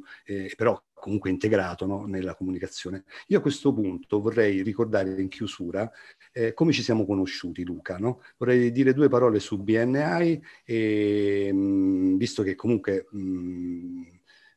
però 0.56 0.80
comunque 0.98 1.30
integrato 1.30 1.86
no? 1.86 2.04
nella 2.06 2.34
comunicazione. 2.34 3.04
Io 3.28 3.38
a 3.38 3.40
questo 3.40 3.72
punto 3.72 4.20
vorrei 4.20 4.62
ricordare 4.62 5.20
in 5.20 5.28
chiusura 5.28 5.90
eh, 6.38 6.54
come 6.54 6.70
ci 6.72 6.82
siamo 6.82 7.04
conosciuti, 7.04 7.64
Luca. 7.64 7.98
No? 7.98 8.22
Vorrei 8.36 8.70
dire 8.70 8.94
due 8.94 9.08
parole 9.08 9.40
su 9.40 9.60
BNI, 9.60 10.40
e, 10.64 11.50
mh, 11.52 11.58
mm, 11.58 12.16
visto 12.16 12.44
che 12.44 12.54
comunque 12.54 13.08
mh, 13.10 13.18
mm, 13.20 14.02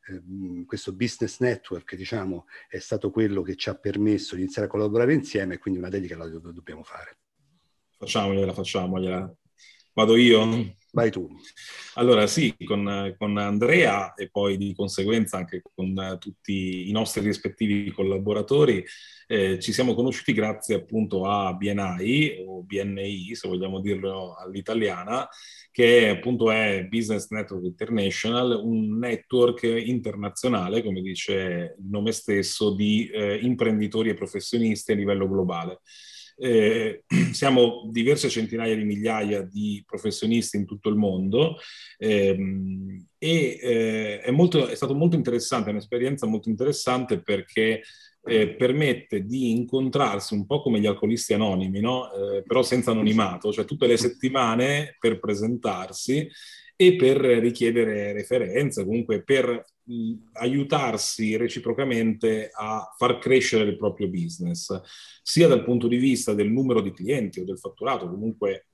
eh, 0.06 0.64
questo 0.64 0.92
business 0.92 1.40
network 1.40 1.96
diciamo, 1.96 2.46
è 2.68 2.78
stato 2.78 3.10
quello 3.10 3.42
che 3.42 3.56
ci 3.56 3.68
ha 3.68 3.74
permesso 3.74 4.36
di 4.36 4.42
iniziare 4.42 4.68
a 4.68 4.70
collaborare 4.70 5.12
insieme, 5.12 5.58
quindi 5.58 5.80
una 5.80 5.88
dedica 5.88 6.16
la 6.16 6.28
do- 6.28 6.52
dobbiamo 6.52 6.84
fare. 6.84 7.16
Facciamogliela, 7.98 8.52
facciamogliela. 8.52 9.34
Vado 9.94 10.16
io? 10.16 10.76
Vai 10.94 11.10
tu. 11.10 11.26
Allora 11.94 12.26
sì, 12.26 12.54
con, 12.66 13.14
con, 13.16 13.38
Andrea 13.38 14.12
e 14.12 14.28
poi 14.28 14.58
di 14.58 14.74
conseguenza 14.74 15.38
anche 15.38 15.62
con 15.62 16.18
tutti 16.20 16.90
i 16.90 16.92
nostri 16.92 17.22
rispettivi 17.22 17.90
collaboratori 17.90 18.84
eh, 19.26 19.58
ci 19.58 19.72
siamo 19.72 19.94
conosciuti 19.94 20.34
grazie 20.34 20.74
appunto 20.74 21.24
a 21.24 21.54
BNI 21.54 22.44
o 22.46 22.62
BNI 22.62 23.34
se 23.34 23.48
vogliamo 23.48 23.80
dirlo 23.80 24.34
all'italiana 24.34 25.26
che 25.70 26.10
appunto 26.10 26.50
è 26.50 26.84
Business 26.84 27.30
Network 27.30 27.64
International, 27.64 28.60
un 28.62 28.98
network 28.98 29.62
internazionale, 29.62 30.82
come 30.82 31.00
dice 31.00 31.76
il 31.78 31.88
nome 31.88 32.12
stesso, 32.12 32.74
di 32.74 33.08
eh, 33.08 33.36
imprenditori 33.36 34.10
e 34.10 34.14
professionisti 34.14 34.92
a 34.92 34.96
livello 34.96 35.26
globale. 35.26 35.80
Eh, 36.36 37.04
siamo 37.32 37.88
diverse 37.90 38.28
centinaia 38.28 38.74
di 38.74 38.84
migliaia 38.84 39.42
di 39.42 39.82
professionisti 39.86 40.56
in 40.56 40.66
tutto 40.66 40.88
il 40.88 40.96
mondo 40.96 41.56
ehm, 41.98 43.06
e 43.18 43.58
eh, 43.60 44.20
è, 44.20 44.30
molto, 44.30 44.66
è 44.66 44.74
stato 44.74 44.94
molto 44.94 45.16
interessante, 45.16 45.68
è 45.68 45.72
un'esperienza 45.72 46.26
molto 46.26 46.48
interessante 46.48 47.20
perché 47.20 47.82
eh, 48.24 48.54
permette 48.54 49.24
di 49.24 49.50
incontrarsi 49.50 50.34
un 50.34 50.46
po' 50.46 50.60
come 50.60 50.80
gli 50.80 50.86
alcolisti 50.86 51.34
anonimi, 51.34 51.80
no? 51.80 52.12
eh, 52.12 52.42
però 52.42 52.62
senza 52.62 52.92
anonimato, 52.92 53.52
cioè 53.52 53.64
tutte 53.64 53.86
le 53.86 53.96
settimane 53.96 54.96
per 54.98 55.18
presentarsi 55.18 56.28
e 56.84 56.96
per 56.96 57.16
richiedere 57.18 58.12
referenze, 58.12 58.84
comunque 58.84 59.22
per 59.22 59.64
aiutarsi 60.32 61.36
reciprocamente 61.36 62.50
a 62.52 62.92
far 62.98 63.18
crescere 63.18 63.70
il 63.70 63.76
proprio 63.76 64.08
business, 64.08 64.80
sia 65.22 65.46
dal 65.46 65.62
punto 65.62 65.86
di 65.86 65.96
vista 65.96 66.34
del 66.34 66.50
numero 66.50 66.80
di 66.80 66.90
clienti 66.90 67.38
o 67.38 67.44
del 67.44 67.60
fatturato, 67.60 68.08
comunque 68.08 68.66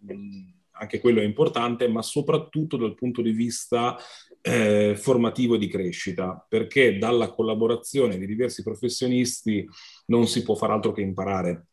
anche 0.71 1.01
quello 1.01 1.21
è 1.21 1.25
importante, 1.25 1.87
ma 1.87 2.01
soprattutto 2.01 2.79
dal 2.79 2.95
punto 2.95 3.21
di 3.21 3.33
vista 3.33 3.99
eh, 4.41 4.95
formativo 4.97 5.57
e 5.57 5.59
di 5.59 5.69
crescita, 5.69 6.47
perché 6.49 6.97
dalla 6.97 7.31
collaborazione 7.31 8.17
di 8.17 8.25
diversi 8.25 8.63
professionisti 8.63 9.69
non 10.07 10.27
si 10.27 10.43
può 10.43 10.55
fare 10.55 10.73
altro 10.73 10.93
che 10.93 11.03
imparare 11.03 11.67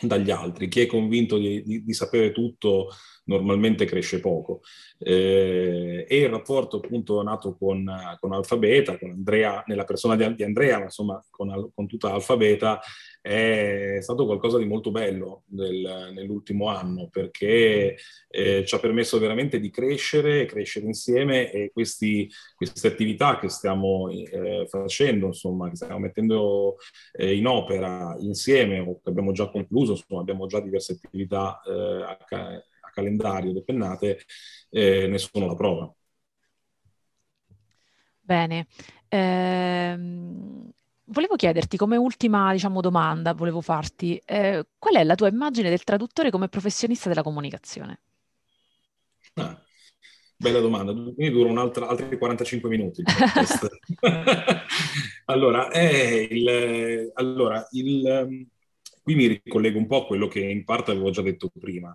dagli 0.00 0.30
altri. 0.30 0.68
Chi 0.68 0.80
è 0.80 0.86
convinto 0.86 1.38
di, 1.38 1.62
di, 1.62 1.84
di 1.84 1.92
sapere 1.92 2.32
tutto 2.32 2.88
normalmente 3.24 3.84
cresce 3.84 4.20
poco. 4.20 4.60
Eh, 4.98 6.04
e 6.08 6.16
il 6.18 6.28
rapporto 6.28 6.78
appunto 6.78 7.22
nato 7.22 7.56
con, 7.56 7.84
con 8.20 8.32
Alfabeta, 8.32 8.98
con 8.98 9.10
Andrea, 9.10 9.62
nella 9.66 9.84
persona 9.84 10.16
di, 10.16 10.34
di 10.34 10.44
Andrea, 10.44 10.78
ma 10.78 10.84
insomma 10.84 11.24
con, 11.30 11.70
con 11.74 11.86
tutta 11.86 12.12
Alfabeta, 12.12 12.80
è 13.26 14.00
stato 14.02 14.26
qualcosa 14.26 14.58
di 14.58 14.66
molto 14.66 14.90
bello 14.90 15.44
del, 15.46 16.10
nell'ultimo 16.12 16.68
anno 16.68 17.08
perché 17.08 17.96
eh, 18.28 18.64
ci 18.66 18.74
ha 18.74 18.78
permesso 18.78 19.18
veramente 19.18 19.58
di 19.60 19.70
crescere, 19.70 20.44
crescere 20.44 20.84
insieme 20.84 21.50
e 21.50 21.70
questi, 21.72 22.30
queste 22.54 22.88
attività 22.88 23.38
che 23.38 23.48
stiamo 23.48 24.10
eh, 24.10 24.66
facendo, 24.68 25.28
insomma, 25.28 25.70
che 25.70 25.76
stiamo 25.76 26.00
mettendo 26.00 26.76
eh, 27.12 27.34
in 27.34 27.46
opera 27.46 28.14
insieme 28.18 28.80
o 28.80 29.00
che 29.02 29.08
abbiamo 29.08 29.32
già 29.32 29.48
concluso, 29.48 29.92
insomma, 29.92 30.20
abbiamo 30.20 30.44
già 30.44 30.60
diverse 30.60 31.00
attività 31.02 31.62
eh, 31.66 32.02
a, 32.02 32.18
a, 32.28 32.90
calendario 32.92 33.54
depennate, 33.54 34.20
eh, 34.68 35.06
ne 35.06 35.16
sono 35.16 35.46
la 35.46 35.54
prova. 35.54 35.90
Bene. 38.20 38.66
Ehm, 39.08 40.73
Volevo 41.06 41.36
chiederti 41.36 41.76
come 41.76 41.96
ultima, 41.96 42.50
diciamo, 42.52 42.80
domanda, 42.80 43.34
volevo 43.34 43.60
farti, 43.60 44.20
eh, 44.24 44.66
qual 44.78 44.94
è 44.94 45.04
la 45.04 45.14
tua 45.14 45.28
immagine 45.28 45.68
del 45.68 45.84
traduttore 45.84 46.30
come 46.30 46.48
professionista 46.48 47.10
della 47.10 47.22
comunicazione? 47.22 48.00
Ah, 49.34 49.60
bella 50.34 50.60
domanda, 50.60 50.92
quindi 50.92 51.30
dura 51.30 51.60
altri 51.60 52.16
45 52.16 52.68
minuti. 52.70 53.02
allora, 55.26 55.68
il, 55.72 57.10
allora 57.14 57.68
il, 57.72 58.48
qui 59.04 59.14
mi 59.14 59.26
ricollego 59.26 59.78
un 59.78 59.86
po' 59.86 60.02
a 60.02 60.06
quello 60.06 60.26
che 60.28 60.40
in 60.40 60.64
parte 60.64 60.90
avevo 60.90 61.10
già 61.10 61.20
detto 61.20 61.50
prima. 61.60 61.94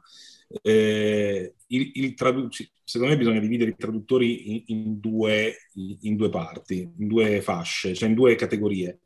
Eh, 0.62 1.54
il, 1.68 1.92
il 1.94 2.14
tradu- 2.14 2.52
secondo 2.84 3.14
me 3.14 3.20
bisogna 3.20 3.40
dividere 3.40 3.72
i 3.72 3.76
traduttori 3.76 4.52
in, 4.52 4.64
in, 4.68 5.00
due, 5.00 5.56
in, 6.02 6.16
due, 6.16 6.30
parti, 6.30 6.82
in 6.82 7.08
due 7.08 7.42
fasce, 7.42 7.96
cioè 7.96 8.10
in 8.10 8.16
due 8.16 8.36
categorie. 8.36 9.00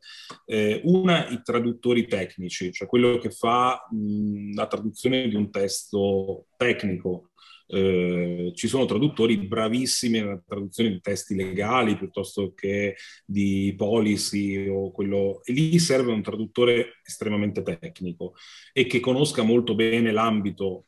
Eh, 0.44 0.82
una, 0.84 1.28
i 1.28 1.40
traduttori 1.42 2.06
tecnici, 2.06 2.72
cioè 2.72 2.86
quello 2.86 3.16
che 3.18 3.30
fa 3.30 3.88
mh, 3.90 4.54
la 4.54 4.66
traduzione 4.66 5.28
di 5.28 5.34
un 5.34 5.50
testo 5.50 6.46
tecnico. 6.56 7.30
Eh, 7.66 8.52
ci 8.54 8.68
sono 8.68 8.84
traduttori 8.84 9.38
bravissimi 9.38 10.20
nella 10.20 10.42
traduzione 10.46 10.90
di 10.90 11.00
testi 11.00 11.34
legali 11.34 11.96
piuttosto 11.96 12.52
che 12.54 12.96
di 13.24 13.72
policy 13.74 14.68
o 14.68 14.90
quello 14.90 15.40
e 15.44 15.52
lì 15.54 15.78
serve 15.78 16.12
un 16.12 16.22
traduttore 16.22 17.00
estremamente 17.02 17.62
tecnico 17.62 18.34
e 18.72 18.86
che 18.86 19.00
conosca 19.00 19.42
molto 19.42 19.74
bene 19.74 20.12
l'ambito 20.12 20.86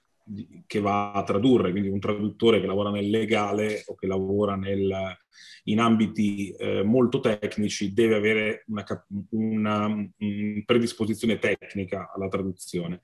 che 0.66 0.80
va 0.80 1.12
a 1.12 1.22
tradurre, 1.22 1.70
quindi 1.70 1.88
un 1.88 2.00
traduttore 2.00 2.60
che 2.60 2.66
lavora 2.66 2.90
nel 2.90 3.08
legale 3.08 3.84
o 3.86 3.94
che 3.94 4.06
lavora 4.08 4.56
nel, 4.56 5.16
in 5.64 5.78
ambiti 5.78 6.50
eh, 6.50 6.82
molto 6.82 7.20
tecnici 7.20 7.92
deve 7.92 8.16
avere 8.16 8.64
una, 8.66 8.84
una, 9.30 9.86
una, 9.86 10.62
predisposizione 10.64 11.38
tecnica 11.38 12.10
alla 12.12 12.28
traduzione. 12.28 13.00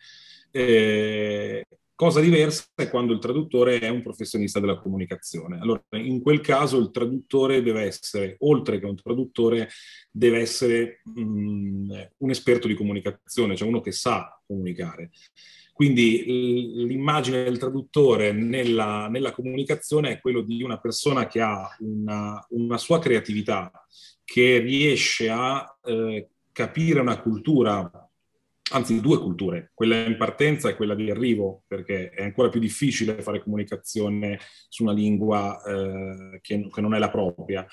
Eh, 0.51 1.65
cosa 2.03 2.19
diversa 2.19 2.65
è 2.75 2.91
quando 2.91 3.13
il 3.13 3.21
traduttore 3.21 3.79
è 3.79 3.89
un 3.89 4.03
professionista 4.03 4.59
della 4.59 4.81
comunicazione. 4.81 5.61
Allora, 5.61 5.85
in 5.93 6.21
quel 6.21 6.41
caso 6.41 6.77
il 6.79 6.91
traduttore 6.91 7.63
deve 7.63 7.83
essere, 7.83 8.35
oltre 8.41 8.81
che 8.81 8.87
un 8.87 8.97
traduttore, 8.97 9.69
deve 10.11 10.41
essere 10.41 11.01
mh, 11.05 12.09
un 12.17 12.31
esperto 12.31 12.67
di 12.67 12.75
comunicazione, 12.75 13.55
cioè 13.55 13.69
uno 13.69 13.81
che 13.81 13.93
sa 13.93 14.37
comunicare. 14.45 15.11
Quindi 15.73 16.25
l'immagine 16.87 17.45
del 17.45 17.59
traduttore 17.59 18.33
nella, 18.33 19.07
nella, 19.07 19.31
comunicazione 19.31 20.11
è 20.11 20.21
quello 20.21 20.41
di 20.41 20.61
una 20.65 20.81
persona 20.81 21.29
che 21.29 21.41
ha 21.41 21.69
una, 21.79 22.45
una 22.51 22.79
sua 22.79 22.99
creatività, 22.99 23.71
che 24.25 24.59
riesce 24.59 25.31
a 25.31 25.79
eh, 25.85 26.31
capire 26.51 26.99
una 26.99 27.21
cultura, 27.21 27.89
anzi 28.71 29.01
due 29.01 29.19
culture, 29.19 29.71
quella 29.75 30.05
in 30.05 30.17
partenza 30.17 30.69
e 30.69 30.77
quella 30.77 30.95
di 30.95 31.11
arrivo, 31.11 31.65
perché 31.67 32.11
è 32.11 32.23
ancora 32.23 32.49
più 32.49 32.61
difficile 32.61 33.21
fare 33.21 33.43
comunicazione 33.43 34.39
su 34.69 34.85
una 34.85 34.93
lingua 34.93 35.61
eh, 35.63 36.41
che, 36.41 36.69
che, 36.73 36.81
non 36.81 36.95
è 36.95 36.99
la 36.99 37.11
propria, 37.11 37.67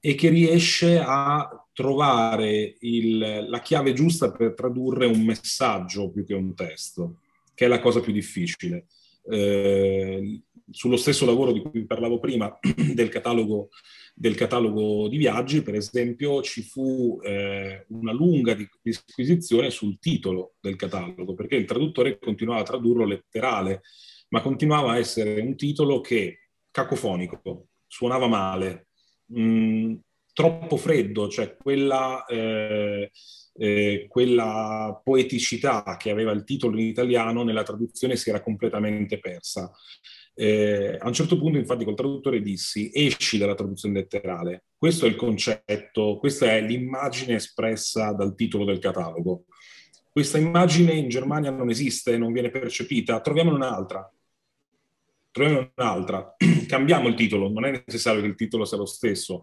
e 0.00 0.14
che 0.14 0.28
riesce 0.28 0.98
a 0.98 1.48
trovare 1.72 2.76
il, 2.80 3.46
la 3.48 3.60
chiave 3.60 3.92
giusta 3.92 4.32
per 4.32 4.54
tradurre 4.54 5.06
un 5.06 5.22
messaggio 5.22 6.10
più 6.10 6.24
che 6.24 6.34
un 6.34 6.54
testo 6.54 7.20
che 7.54 7.66
è 7.66 7.68
la 7.68 7.80
cosa 7.80 8.00
più 8.00 8.12
difficile. 8.12 8.86
Eh, 9.28 10.42
sullo 10.70 10.96
stesso 10.96 11.26
lavoro 11.26 11.52
di 11.52 11.60
cui 11.62 11.84
parlavo 11.84 12.18
prima, 12.18 12.58
del 12.94 13.08
catalogo, 13.08 13.68
del 14.14 14.34
catalogo 14.34 15.08
di 15.08 15.16
viaggi, 15.16 15.62
per 15.62 15.74
esempio, 15.74 16.42
ci 16.42 16.62
fu 16.62 17.18
eh, 17.22 17.86
una 17.88 18.12
lunga 18.12 18.56
disquisizione 18.82 19.70
sul 19.70 19.98
titolo 19.98 20.54
del 20.60 20.76
catalogo, 20.76 21.34
perché 21.34 21.56
il 21.56 21.66
traduttore 21.66 22.18
continuava 22.18 22.60
a 22.60 22.64
tradurlo 22.64 23.04
letterale, 23.04 23.82
ma 24.28 24.40
continuava 24.40 24.92
a 24.92 24.98
essere 24.98 25.40
un 25.40 25.56
titolo 25.56 26.00
che 26.00 26.50
cacofonico, 26.70 27.68
suonava 27.86 28.28
male, 28.28 28.88
mh, 29.26 29.42
mm, 29.42 29.94
troppo 30.32 30.76
freddo, 30.76 31.28
cioè 31.28 31.56
quella... 31.56 32.24
Eh, 32.26 33.10
eh, 33.60 34.06
quella 34.08 34.98
poeticità 35.04 35.96
che 35.98 36.10
aveva 36.10 36.32
il 36.32 36.44
titolo 36.44 36.78
in 36.78 36.86
italiano 36.86 37.42
nella 37.42 37.62
traduzione 37.62 38.16
si 38.16 38.30
era 38.30 38.40
completamente 38.40 39.18
persa. 39.18 39.70
Eh, 40.42 40.96
a 40.98 41.06
un 41.06 41.12
certo 41.12 41.38
punto, 41.38 41.58
infatti, 41.58 41.84
col 41.84 41.94
traduttore 41.94 42.40
dissi: 42.40 42.90
esci 42.94 43.36
dalla 43.36 43.54
traduzione 43.54 43.96
letterale. 43.96 44.64
Questo 44.74 45.04
è 45.04 45.08
il 45.10 45.16
concetto, 45.16 46.16
questa 46.18 46.46
è 46.46 46.62
l'immagine 46.62 47.34
espressa 47.34 48.12
dal 48.12 48.34
titolo 48.34 48.64
del 48.64 48.78
catalogo. 48.78 49.44
Questa 50.08 50.38
immagine 50.38 50.94
in 50.94 51.10
Germania 51.10 51.50
non 51.50 51.68
esiste, 51.68 52.16
non 52.16 52.32
viene 52.32 52.48
percepita, 52.48 53.20
troviamo 53.20 53.54
un'altra. 53.54 54.10
Troviamo 55.30 55.70
un'altra, 55.76 56.34
cambiamo 56.66 57.08
il 57.08 57.14
titolo, 57.16 57.50
non 57.50 57.66
è 57.66 57.82
necessario 57.86 58.22
che 58.22 58.26
il 58.28 58.34
titolo 58.34 58.64
sia 58.64 58.78
lo 58.78 58.86
stesso, 58.86 59.42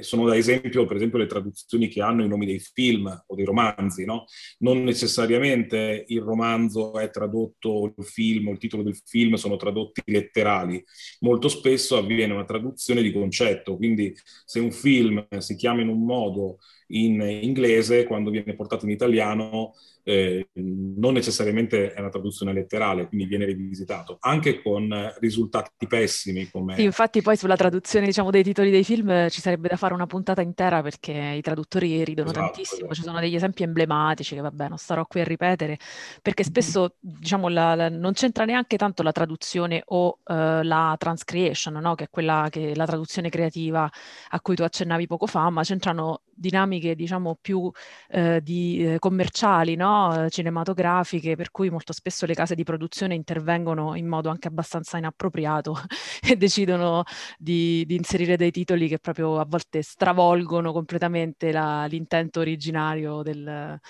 sono 0.00 0.26
da 0.26 0.36
esempio, 0.36 0.86
per 0.86 0.96
esempio, 0.96 1.18
le 1.18 1.26
traduzioni 1.26 1.88
che 1.88 2.00
hanno 2.00 2.24
i 2.24 2.28
nomi 2.28 2.46
dei 2.46 2.60
film 2.60 3.06
o 3.26 3.34
dei 3.34 3.44
romanzi, 3.44 4.04
no? 4.04 4.24
Non 4.58 4.82
necessariamente 4.84 6.04
il 6.08 6.20
romanzo 6.20 6.98
è 6.98 7.10
tradotto, 7.10 7.92
il 7.96 8.04
film 8.04 8.48
o 8.48 8.52
il 8.52 8.58
titolo 8.58 8.82
del 8.82 8.96
film 9.04 9.34
sono 9.34 9.56
tradotti 9.56 10.02
letterali. 10.06 10.82
Molto 11.20 11.48
spesso 11.48 11.96
avviene 11.96 12.32
una 12.32 12.44
traduzione 12.44 13.02
di 13.02 13.12
concetto, 13.12 13.76
quindi 13.76 14.14
se 14.44 14.60
un 14.60 14.70
film 14.70 15.26
si 15.38 15.56
chiama 15.56 15.80
in 15.80 15.88
un 15.88 16.04
modo 16.04 16.58
in 16.92 17.20
inglese, 17.20 18.04
quando 18.04 18.30
viene 18.30 18.54
portato 18.54 18.84
in 18.84 18.90
italiano 18.90 19.74
eh, 20.04 20.48
non 20.54 21.12
necessariamente 21.12 21.92
è 21.92 22.00
una 22.00 22.08
traduzione 22.08 22.52
letterale, 22.52 23.06
quindi 23.06 23.26
viene 23.26 23.44
rivisitato, 23.44 24.16
anche 24.20 24.60
con 24.60 24.92
risultati 25.20 25.86
pessimi. 25.86 26.50
Come... 26.50 26.74
Sì, 26.74 26.82
infatti 26.82 27.22
poi 27.22 27.36
sulla 27.36 27.56
traduzione 27.56 28.06
diciamo, 28.06 28.30
dei 28.30 28.42
titoli 28.42 28.70
dei 28.70 28.84
film 28.84 29.10
eh, 29.10 29.30
ci 29.30 29.40
sarebbe 29.40 29.68
da 29.68 29.76
fare 29.76 29.94
una 29.94 30.06
puntata 30.06 30.42
intera 30.42 30.82
perché 30.82 31.12
i 31.36 31.40
traduttori 31.40 32.02
ridono 32.04 32.30
esatto, 32.30 32.46
tantissimo, 32.46 32.78
esatto. 32.78 32.94
ci 32.94 33.02
sono 33.02 33.20
degli 33.20 33.34
esempi 33.34 33.62
emblematici 33.62 34.34
che 34.34 34.40
vabbè 34.40 34.68
non 34.68 34.78
starò 34.78 35.04
qui 35.06 35.20
a 35.20 35.24
ripetere, 35.24 35.78
perché 36.20 36.42
spesso 36.42 36.96
diciamo, 36.98 37.48
la, 37.48 37.74
la, 37.74 37.88
non 37.88 38.12
c'entra 38.12 38.44
neanche 38.44 38.76
tanto 38.76 39.02
la 39.02 39.12
traduzione 39.12 39.82
o 39.86 40.18
uh, 40.24 40.62
la 40.62 40.96
transcreation, 40.98 41.74
no? 41.74 41.94
che 41.94 42.04
è 42.04 42.10
quella 42.10 42.48
che 42.50 42.74
la 42.74 42.86
traduzione 42.86 43.28
creativa 43.28 43.88
a 44.30 44.40
cui 44.40 44.56
tu 44.56 44.62
accennavi 44.62 45.06
poco 45.06 45.26
fa, 45.26 45.48
ma 45.50 45.62
c'entrano 45.62 46.22
dinamiche 46.34 46.81
diciamo 46.94 47.38
più 47.40 47.70
eh, 48.08 48.40
di, 48.42 48.94
eh, 48.94 48.98
commerciali, 48.98 49.74
no? 49.76 50.26
cinematografiche, 50.28 51.36
per 51.36 51.50
cui 51.50 51.70
molto 51.70 51.92
spesso 51.92 52.26
le 52.26 52.34
case 52.34 52.54
di 52.54 52.64
produzione 52.64 53.14
intervengono 53.14 53.94
in 53.94 54.06
modo 54.06 54.28
anche 54.28 54.48
abbastanza 54.48 54.98
inappropriato 54.98 55.76
e 56.22 56.36
decidono 56.36 57.04
di, 57.38 57.84
di, 57.86 57.94
inserire 57.96 58.36
dei 58.36 58.50
titoli 58.50 58.88
che 58.88 58.98
proprio 58.98 59.38
a 59.38 59.44
volte 59.46 59.82
stravolgono 59.82 60.72
completamente 60.72 61.52
la, 61.52 61.86
l'intento 61.86 62.40
originario 62.40 63.22
del, 63.22 63.46
eh, 63.46 63.80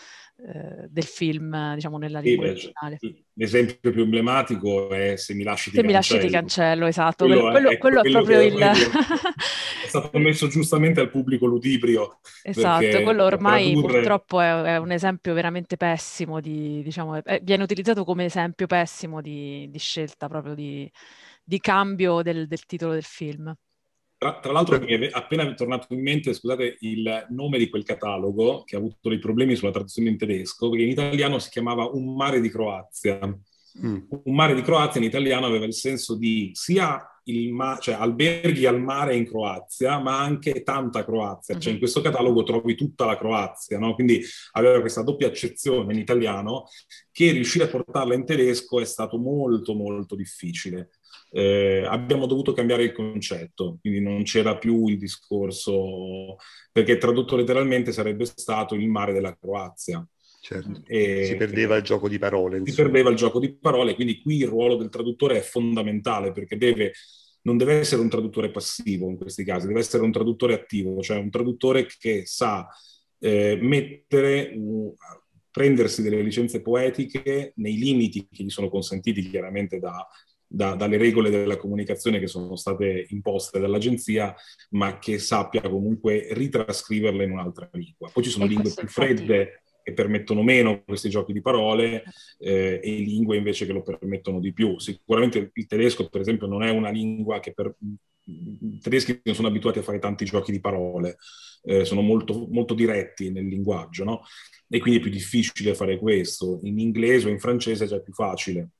del 0.88 1.04
film, 1.04 1.74
diciamo, 1.74 1.98
nella 1.98 2.18
lingua 2.18 2.46
sì, 2.46 2.50
originale. 2.50 2.98
L'esempio 3.34 3.92
più 3.92 4.02
emblematico 4.02 4.90
è 4.90 5.16
Se 5.16 5.34
mi 5.34 5.44
lasci 5.44 5.70
ti 5.70 5.76
Se 5.76 5.82
cancello. 5.82 5.86
mi 5.86 5.92
lasci 5.92 6.18
ti 6.18 6.32
cancello, 6.32 6.86
esatto. 6.86 7.26
Quello, 7.26 7.50
quello, 7.50 7.70
è, 7.70 7.78
quello, 7.78 8.00
quello 8.00 8.18
è 8.18 8.22
proprio 8.22 8.40
il... 8.42 8.58
è 9.84 9.86
stato 9.86 10.18
messo 10.18 10.48
giustamente 10.48 11.00
al 11.00 11.10
pubblico 11.10 11.46
ludibrio. 11.46 12.18
Esatto, 12.42 13.02
quello 13.02 13.24
ormai 13.24 13.70
tradurre... 13.72 13.92
purtroppo 13.92 14.40
è, 14.40 14.62
è, 14.62 14.76
un 14.78 14.90
esempio 14.90 15.32
veramente 15.34 15.76
pessimo 15.76 16.40
di, 16.40 16.82
diciamo, 16.82 17.20
viene 17.42 17.62
utilizzato 17.62 18.04
come 18.04 18.24
esempio 18.24 18.66
pessimo 18.66 19.20
di, 19.20 19.68
di 19.70 19.78
scelta 19.78 20.28
proprio 20.28 20.54
di, 20.54 20.90
di 21.44 21.60
cambio 21.60 22.22
del, 22.22 22.48
del 22.48 22.64
titolo 22.66 22.92
del 22.92 23.04
film. 23.04 23.54
Tra, 24.22 24.38
tra, 24.38 24.52
l'altro 24.52 24.78
mi 24.78 24.86
è 24.86 25.08
appena 25.10 25.52
tornato 25.52 25.92
in 25.92 26.00
mente, 26.00 26.32
scusate, 26.32 26.76
il 26.82 27.26
nome 27.30 27.58
di 27.58 27.68
quel 27.68 27.82
catalogo 27.82 28.62
che 28.62 28.76
ha 28.76 28.78
avuto 28.78 29.08
dei 29.08 29.18
problemi 29.18 29.56
sulla 29.56 29.72
traduzione 29.72 30.10
in 30.10 30.16
tedesco, 30.16 30.68
perché 30.68 30.84
in 30.84 30.90
italiano 30.90 31.40
si 31.40 31.50
chiamava 31.50 31.86
Un 31.86 32.14
mare 32.14 32.40
di 32.40 32.48
Croazia. 32.48 33.18
Mm. 33.84 33.96
Un 34.24 34.34
mare 34.34 34.54
di 34.54 34.62
Croazia 34.62 35.00
in 35.00 35.06
italiano 35.06 35.46
aveva 35.46 35.64
il 35.64 35.74
senso 35.74 36.16
di 36.16 36.50
sia 36.52 37.06
ma- 37.52 37.78
cioè, 37.78 37.94
alberghi 37.94 38.66
al 38.66 38.80
mare 38.80 39.14
in 39.14 39.26
Croazia, 39.26 39.98
ma 39.98 40.20
anche 40.20 40.62
tanta 40.62 41.04
Croazia. 41.04 41.54
Cioè, 41.54 41.68
in 41.68 41.74
mhm. 41.74 41.78
questo 41.78 42.00
catalogo 42.00 42.42
trovi 42.42 42.74
tutta 42.74 43.04
la 43.04 43.16
Croazia, 43.16 43.78
no? 43.78 43.94
Quindi 43.94 44.20
aveva 44.52 44.80
questa 44.80 45.02
doppia 45.02 45.28
accezione 45.28 45.92
in 45.92 46.00
italiano 46.00 46.66
che 47.12 47.30
riuscire 47.30 47.64
a 47.64 47.68
portarla 47.68 48.14
in 48.14 48.24
tedesco 48.24 48.80
è 48.80 48.84
stato 48.84 49.18
molto, 49.18 49.74
molto 49.74 50.16
difficile. 50.16 50.90
Eh, 51.30 51.84
abbiamo 51.86 52.26
dovuto 52.26 52.52
cambiare 52.52 52.84
il 52.84 52.92
concetto, 52.92 53.78
quindi 53.80 54.00
non 54.00 54.22
c'era 54.24 54.58
più 54.58 54.88
il 54.88 54.98
discorso, 54.98 56.36
perché 56.72 56.98
tradotto 56.98 57.36
letteralmente 57.36 57.92
sarebbe 57.92 58.24
stato 58.24 58.74
il 58.74 58.88
mare 58.88 59.12
della 59.12 59.36
Croazia. 59.36 60.04
Certo. 60.44 60.82
E, 60.88 61.24
si 61.24 61.36
perdeva 61.36 61.76
il 61.76 61.84
gioco 61.84 62.08
di 62.08 62.18
parole. 62.18 62.58
Insomma. 62.58 62.76
Si 62.76 62.82
perdeva 62.82 63.10
il 63.10 63.16
gioco 63.16 63.38
di 63.38 63.54
parole, 63.54 63.94
quindi 63.94 64.20
qui 64.20 64.38
il 64.38 64.48
ruolo 64.48 64.74
del 64.74 64.88
traduttore 64.88 65.38
è 65.38 65.40
fondamentale 65.40 66.32
perché 66.32 66.56
deve, 66.56 66.94
non 67.42 67.56
deve 67.56 67.78
essere 67.78 68.00
un 68.00 68.08
traduttore 68.08 68.50
passivo 68.50 69.08
in 69.08 69.16
questi 69.16 69.44
casi, 69.44 69.68
deve 69.68 69.78
essere 69.78 70.02
un 70.02 70.10
traduttore 70.10 70.54
attivo, 70.54 71.00
cioè 71.00 71.18
un 71.18 71.30
traduttore 71.30 71.86
che 71.86 72.26
sa 72.26 72.66
eh, 73.20 73.56
mettere, 73.62 74.52
uh, 74.56 74.92
prendersi 75.48 76.02
delle 76.02 76.20
licenze 76.20 76.60
poetiche 76.60 77.52
nei 77.58 77.76
limiti 77.76 78.26
che 78.28 78.42
gli 78.42 78.50
sono 78.50 78.68
consentiti 78.68 79.22
chiaramente 79.28 79.78
da, 79.78 80.04
da, 80.44 80.74
dalle 80.74 80.96
regole 80.96 81.30
della 81.30 81.56
comunicazione 81.56 82.18
che 82.18 82.26
sono 82.26 82.56
state 82.56 83.06
imposte 83.10 83.60
dall'agenzia, 83.60 84.34
ma 84.70 84.98
che 84.98 85.20
sappia 85.20 85.62
comunque 85.62 86.26
ritrascriverle 86.32 87.22
in 87.22 87.30
un'altra 87.30 87.70
lingua. 87.74 88.10
Poi 88.12 88.24
ci 88.24 88.30
sono 88.30 88.46
e 88.46 88.48
lingue 88.48 88.72
più 88.74 88.88
fredde 88.88 89.61
che 89.82 89.92
permettono 89.92 90.42
meno 90.42 90.82
questi 90.84 91.08
giochi 91.08 91.32
di 91.32 91.40
parole 91.40 92.04
eh, 92.38 92.80
e 92.82 92.90
lingue 92.90 93.36
invece 93.36 93.66
che 93.66 93.72
lo 93.72 93.82
permettono 93.82 94.40
di 94.40 94.52
più. 94.52 94.78
Sicuramente 94.78 95.50
il 95.52 95.66
tedesco, 95.66 96.08
per 96.08 96.20
esempio, 96.20 96.46
non 96.46 96.62
è 96.62 96.70
una 96.70 96.90
lingua 96.90 97.40
che 97.40 97.52
per 97.52 97.74
i 98.24 98.78
tedeschi 98.80 99.20
non 99.24 99.34
sono 99.34 99.48
abituati 99.48 99.80
a 99.80 99.82
fare 99.82 99.98
tanti 99.98 100.24
giochi 100.24 100.52
di 100.52 100.60
parole, 100.60 101.16
eh, 101.64 101.84
sono 101.84 102.02
molto, 102.02 102.46
molto, 102.50 102.74
diretti 102.74 103.30
nel 103.30 103.46
linguaggio, 103.46 104.04
no? 104.04 104.22
E 104.68 104.78
quindi 104.78 105.00
è 105.00 105.02
più 105.02 105.10
difficile 105.10 105.74
fare 105.74 105.98
questo. 105.98 106.60
In 106.62 106.78
inglese 106.78 107.28
o 107.28 107.30
in 107.30 107.40
francese 107.40 107.84
è 107.84 107.88
già 107.88 108.00
più 108.00 108.12
facile. 108.12 108.70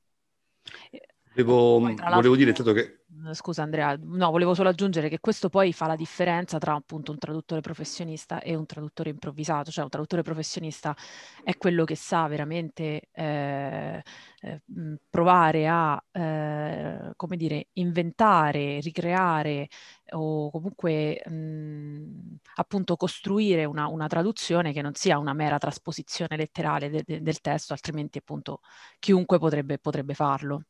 Volevo, 1.34 1.78
volevo 1.78 2.36
dire 2.36 2.52
tanto 2.52 2.72
che 2.72 3.01
Scusa 3.32 3.62
Andrea, 3.62 3.96
no, 4.00 4.30
volevo 4.30 4.54
solo 4.54 4.70
aggiungere 4.70 5.08
che 5.08 5.20
questo 5.20 5.48
poi 5.48 5.72
fa 5.72 5.86
la 5.86 5.96
differenza 5.96 6.58
tra 6.58 6.74
appunto 6.74 7.12
un 7.12 7.18
traduttore 7.18 7.60
professionista 7.60 8.40
e 8.40 8.54
un 8.54 8.66
traduttore 8.66 9.10
improvvisato, 9.10 9.70
cioè 9.70 9.84
un 9.84 9.90
traduttore 9.90 10.22
professionista 10.22 10.96
è 11.44 11.56
quello 11.56 11.84
che 11.84 11.94
sa 11.94 12.26
veramente 12.26 13.08
eh, 13.12 14.02
eh, 14.40 14.62
provare 15.10 15.68
a, 15.68 16.02
eh, 16.10 17.12
come 17.16 17.36
dire, 17.36 17.68
inventare, 17.74 18.80
ricreare 18.80 19.68
o 20.12 20.50
comunque 20.50 21.22
mh, 21.26 22.36
appunto 22.56 22.96
costruire 22.96 23.64
una, 23.64 23.86
una, 23.88 24.06
traduzione 24.06 24.72
che 24.72 24.82
non 24.82 24.94
sia 24.94 25.18
una 25.18 25.32
mera 25.32 25.58
trasposizione 25.58 26.36
letterale 26.36 26.90
de- 26.90 27.02
de- 27.04 27.20
del 27.22 27.40
testo, 27.40 27.72
altrimenti 27.72 28.18
appunto 28.18 28.60
chiunque 28.98 29.38
potrebbe, 29.38 29.78
potrebbe 29.78 30.14
farlo. 30.14 30.64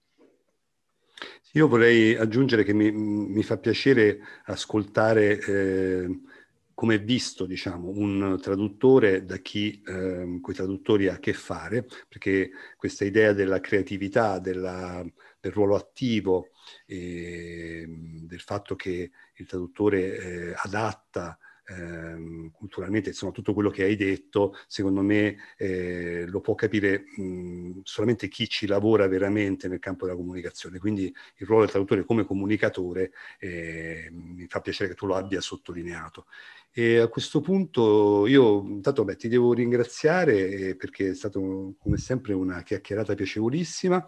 Io 1.52 1.68
vorrei 1.68 2.16
aggiungere 2.16 2.64
che 2.64 2.72
mi, 2.72 2.90
mi 2.90 3.42
fa 3.42 3.58
piacere 3.58 4.20
ascoltare 4.44 5.38
eh, 5.38 6.20
come 6.74 6.98
visto 6.98 7.44
diciamo, 7.46 7.90
un 7.90 8.38
traduttore 8.40 9.24
da 9.24 9.36
chi 9.36 9.82
eh, 9.86 10.38
con 10.40 10.52
i 10.52 10.56
traduttori 10.56 11.08
ha 11.08 11.14
a 11.14 11.18
che 11.18 11.32
fare, 11.32 11.86
perché 12.08 12.50
questa 12.76 13.04
idea 13.04 13.32
della 13.32 13.60
creatività, 13.60 14.38
della, 14.38 15.04
del 15.40 15.52
ruolo 15.52 15.76
attivo, 15.76 16.48
eh, 16.86 17.84
del 17.88 18.40
fatto 18.40 18.74
che 18.74 19.10
il 19.34 19.46
traduttore 19.46 20.16
eh, 20.16 20.54
adatta 20.56 21.38
eh, 21.76 22.50
culturalmente, 22.52 23.10
insomma, 23.10 23.32
tutto 23.32 23.54
quello 23.54 23.70
che 23.70 23.84
hai 23.84 23.96
detto, 23.96 24.54
secondo 24.66 25.02
me 25.02 25.36
eh, 25.56 26.24
lo 26.26 26.40
può 26.40 26.54
capire 26.54 27.04
mh, 27.16 27.80
solamente 27.84 28.28
chi 28.28 28.48
ci 28.48 28.66
lavora 28.66 29.06
veramente 29.08 29.68
nel 29.68 29.78
campo 29.78 30.04
della 30.04 30.16
comunicazione. 30.16 30.78
Quindi 30.78 31.04
il 31.04 31.46
ruolo 31.46 31.62
del 31.62 31.70
traduttore 31.70 32.04
come 32.04 32.24
comunicatore 32.24 33.12
eh, 33.38 34.08
mi 34.12 34.46
fa 34.48 34.60
piacere 34.60 34.90
che 34.90 34.94
tu 34.96 35.06
lo 35.06 35.14
abbia 35.14 35.40
sottolineato. 35.40 36.26
E 36.74 36.98
a 36.98 37.08
questo 37.08 37.40
punto 37.40 38.26
io 38.26 38.62
intanto 38.62 39.04
beh, 39.04 39.16
ti 39.16 39.28
devo 39.28 39.52
ringraziare 39.52 40.48
eh, 40.48 40.76
perché 40.76 41.10
è 41.10 41.14
stata 41.14 41.38
come 41.38 41.96
sempre 41.96 42.32
una 42.32 42.62
chiacchierata 42.62 43.14
piacevolissima. 43.14 44.04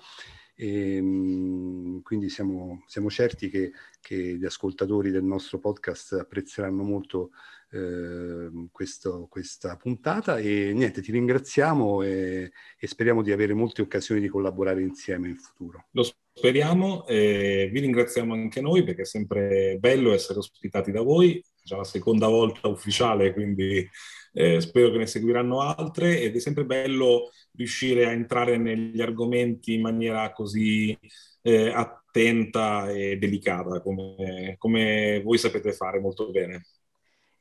E, 0.54 0.96
ehm, 0.96 2.02
quindi 2.02 2.28
siamo, 2.28 2.84
siamo 2.86 3.10
certi 3.10 3.48
che, 3.48 3.72
che, 4.00 4.36
gli 4.36 4.44
ascoltatori 4.44 5.10
del 5.10 5.24
nostro 5.24 5.58
podcast 5.58 6.12
apprezzeranno 6.14 6.82
molto 6.82 7.30
eh, 7.70 8.68
questo, 8.70 9.26
questa 9.28 9.76
puntata 9.76 10.38
e 10.38 10.72
niente, 10.72 11.02
ti 11.02 11.10
ringraziamo 11.10 12.02
e, 12.02 12.52
e, 12.78 12.86
speriamo 12.86 13.22
di 13.22 13.32
avere 13.32 13.52
molte 13.54 13.82
occasioni 13.82 14.20
di 14.20 14.28
collaborare 14.28 14.82
insieme 14.82 15.28
in 15.28 15.36
futuro. 15.36 15.86
Lo 15.90 16.04
speriamo 16.32 17.06
e 17.06 17.68
vi 17.72 17.80
ringraziamo 17.80 18.32
anche 18.32 18.60
noi 18.60 18.84
perché 18.84 19.02
è 19.02 19.06
sempre 19.06 19.76
bello 19.80 20.12
essere 20.12 20.38
ospitati 20.38 20.92
da 20.92 21.02
voi, 21.02 21.42
già 21.64 21.76
la 21.76 21.84
seconda 21.84 22.28
volta 22.28 22.68
ufficiale, 22.68 23.32
quindi 23.32 23.88
eh, 24.32 24.60
spero 24.60 24.90
che 24.90 24.98
ne 24.98 25.06
seguiranno 25.06 25.60
altre 25.60 26.20
ed 26.20 26.36
è 26.36 26.38
sempre 26.38 26.64
bello 26.64 27.30
riuscire 27.56 28.04
a 28.06 28.10
entrare 28.10 28.58
negli 28.58 29.00
argomenti 29.00 29.74
in 29.74 29.80
maniera 29.80 30.30
così 30.32 30.96
eh, 31.40 31.70
attenta 31.70 32.90
e 32.90 33.16
delicata, 33.16 33.80
come, 33.80 34.56
come 34.58 35.22
voi 35.24 35.38
sapete 35.38 35.72
fare 35.72 36.00
molto 36.00 36.30
bene. 36.30 36.66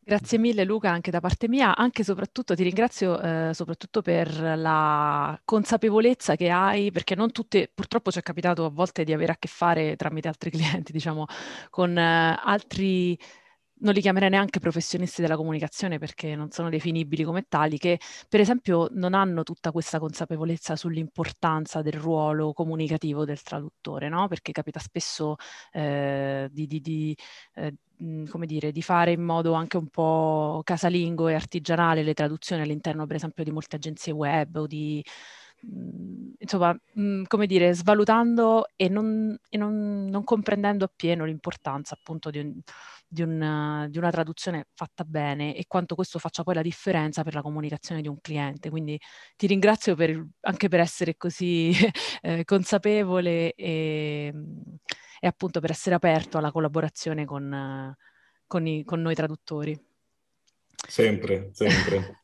Grazie 0.06 0.38
mille 0.38 0.66
Luca 0.66 0.92
anche 0.92 1.12
da 1.12 1.22
parte 1.22 1.48
mia, 1.48 1.78
anche 1.78 2.02
e 2.02 2.06
soprattutto 2.06 2.56
ti 2.56 2.64
ringrazio 2.64 3.20
eh, 3.22 3.54
soprattutto 3.54 4.02
per 4.02 4.38
la 4.58 5.40
consapevolezza 5.46 6.36
che 6.36 6.50
hai, 6.50 6.92
perché 6.92 7.16
non 7.16 7.32
tutte, 7.32 7.72
purtroppo 7.74 8.12
ci 8.12 8.20
è 8.20 8.22
capitato 8.22 8.66
a 8.66 8.70
volte 8.70 9.06
di 9.06 9.14
avere 9.14 9.32
a 9.32 9.38
che 9.40 9.48
fare 9.48 9.96
tramite 9.96 10.28
altri 10.28 10.50
clienti, 10.52 10.92
diciamo, 10.92 11.26
con 11.70 11.98
eh, 11.98 12.38
altri 12.44 13.18
non 13.84 13.93
li 13.93 14.02
chiamerei 14.02 14.30
neanche 14.30 14.60
professionisti 14.60 15.22
della 15.22 15.36
comunicazione 15.36 16.00
perché 16.00 16.36
non 16.36 16.52
sono 16.52 16.69
definibili 16.69 17.24
come 17.24 17.46
tali, 17.48 17.78
che 17.78 18.00
per 18.28 18.39
esempio 18.39 18.88
non 18.91 19.13
hanno 19.13 19.43
tutta 19.43 19.72
questa 19.72 20.00
consapevolezza 20.00 20.76
sull'importanza 20.76 21.82
del 21.82 21.93
ruolo 21.93 22.54
comunicativo 22.54 23.26
del 23.26 23.41
traduttore, 23.41 24.10
no? 24.10 24.28
Perché 24.28 24.52
capita 24.52 24.80
spesso 24.80 25.36
eh, 25.72 26.48
di, 26.52 26.67
di, 26.67 26.80
di 26.82 27.17
eh, 27.56 27.74
come 28.30 28.46
dire, 28.46 28.72
di 28.72 28.82
fare 28.82 29.12
in 29.12 29.22
modo 29.22 29.54
anche 29.54 29.78
un 29.78 29.88
po' 29.88 30.62
casalingo 30.63 31.28
e 31.28 31.36
artigianale 31.36 32.04
le 32.04 32.13
traduzioni 32.13 32.62
all'interno, 32.62 33.06
per 33.06 33.15
esempio, 33.17 33.43
di 33.43 33.52
molte 33.52 33.76
agenzie 33.78 34.12
web 34.12 34.56
o 34.58 34.67
di 34.67 35.04
insomma, 36.38 36.78
come 37.28 37.45
dire, 37.47 37.73
svalutando 37.73 38.67
e, 38.76 38.89
non, 38.89 39.38
e 39.49 39.58
non, 39.58 40.06
non 40.06 40.23
comprendendo 40.23 40.86
appieno 40.86 41.26
l'importanza 41.26 41.95
appunto 41.95 42.30
di 42.30 42.39
un, 42.39 42.60
di, 43.08 43.21
un, 43.21 43.88
di, 43.89 43.97
una 43.97 44.12
traduzione 44.12 44.67
fatta 44.73 45.06
bene 45.06 45.56
e 45.56 45.65
quanto 45.67 45.95
questo 45.95 46.19
faccia 46.19 46.43
poi 46.43 46.56
la 46.56 46.62
differenza 46.62 47.23
per 47.23 47.34
la 47.36 47.41
comunicazione 47.41 48.02
di 48.02 48.08
un 48.08 48.19
cliente. 48.19 48.69
Quindi 48.69 48.99
ti 49.38 49.47
ringrazio 49.47 49.95
per, 49.95 50.26
anche 50.41 50.67
per 50.67 50.82
essere 50.82 51.15
così 51.15 51.71
eh, 52.21 52.43
consapevole 52.43 53.54
e, 53.54 54.34
e, 55.19 55.28
appunto 55.28 55.60
per 55.62 55.71
essere 55.71 55.95
aperto 55.95 56.38
alla 56.38 56.52
collaborazione 56.52 57.26
con, 57.26 57.95
con, 58.47 58.67
i, 58.67 58.84
con 58.84 59.02
noi 59.02 59.15
traduttori. 59.15 59.80
Sempre, 60.86 61.52
sempre. 61.54 62.17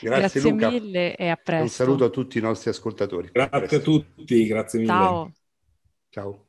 Grazie, 0.00 0.40
grazie 0.40 0.40
Luca. 0.40 0.70
mille 0.70 1.14
e 1.14 1.28
a 1.28 1.36
presto. 1.36 1.62
Un 1.62 1.68
saluto 1.68 2.04
a 2.04 2.08
tutti 2.08 2.38
i 2.38 2.40
nostri 2.40 2.70
ascoltatori. 2.70 3.30
Grazie 3.32 3.76
a, 3.76 3.80
a 3.80 3.82
tutti, 3.82 4.46
grazie 4.46 4.78
mille. 4.80 4.92
Ciao. 4.92 5.32
Ciao. 6.10 6.42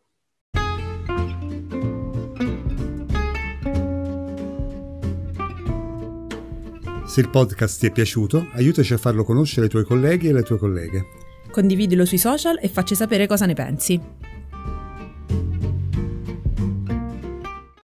Se 7.06 7.22
il 7.22 7.30
podcast 7.30 7.80
ti 7.80 7.88
è 7.88 7.92
piaciuto, 7.92 8.50
aiutaci 8.54 8.94
a 8.94 8.98
farlo 8.98 9.24
conoscere 9.24 9.64
ai 9.64 9.70
tuoi 9.70 9.84
colleghi 9.84 10.28
e 10.28 10.30
alle 10.30 10.44
tue 10.44 10.58
colleghe. 10.58 11.06
Condividilo 11.52 12.06
sui 12.06 12.20
social 12.20 12.60
e 12.62 12.70
facci 12.70 12.94
sapere 12.94 13.26
cosa 13.26 13.48
ne 13.48 13.56
pensi. 13.56 14.00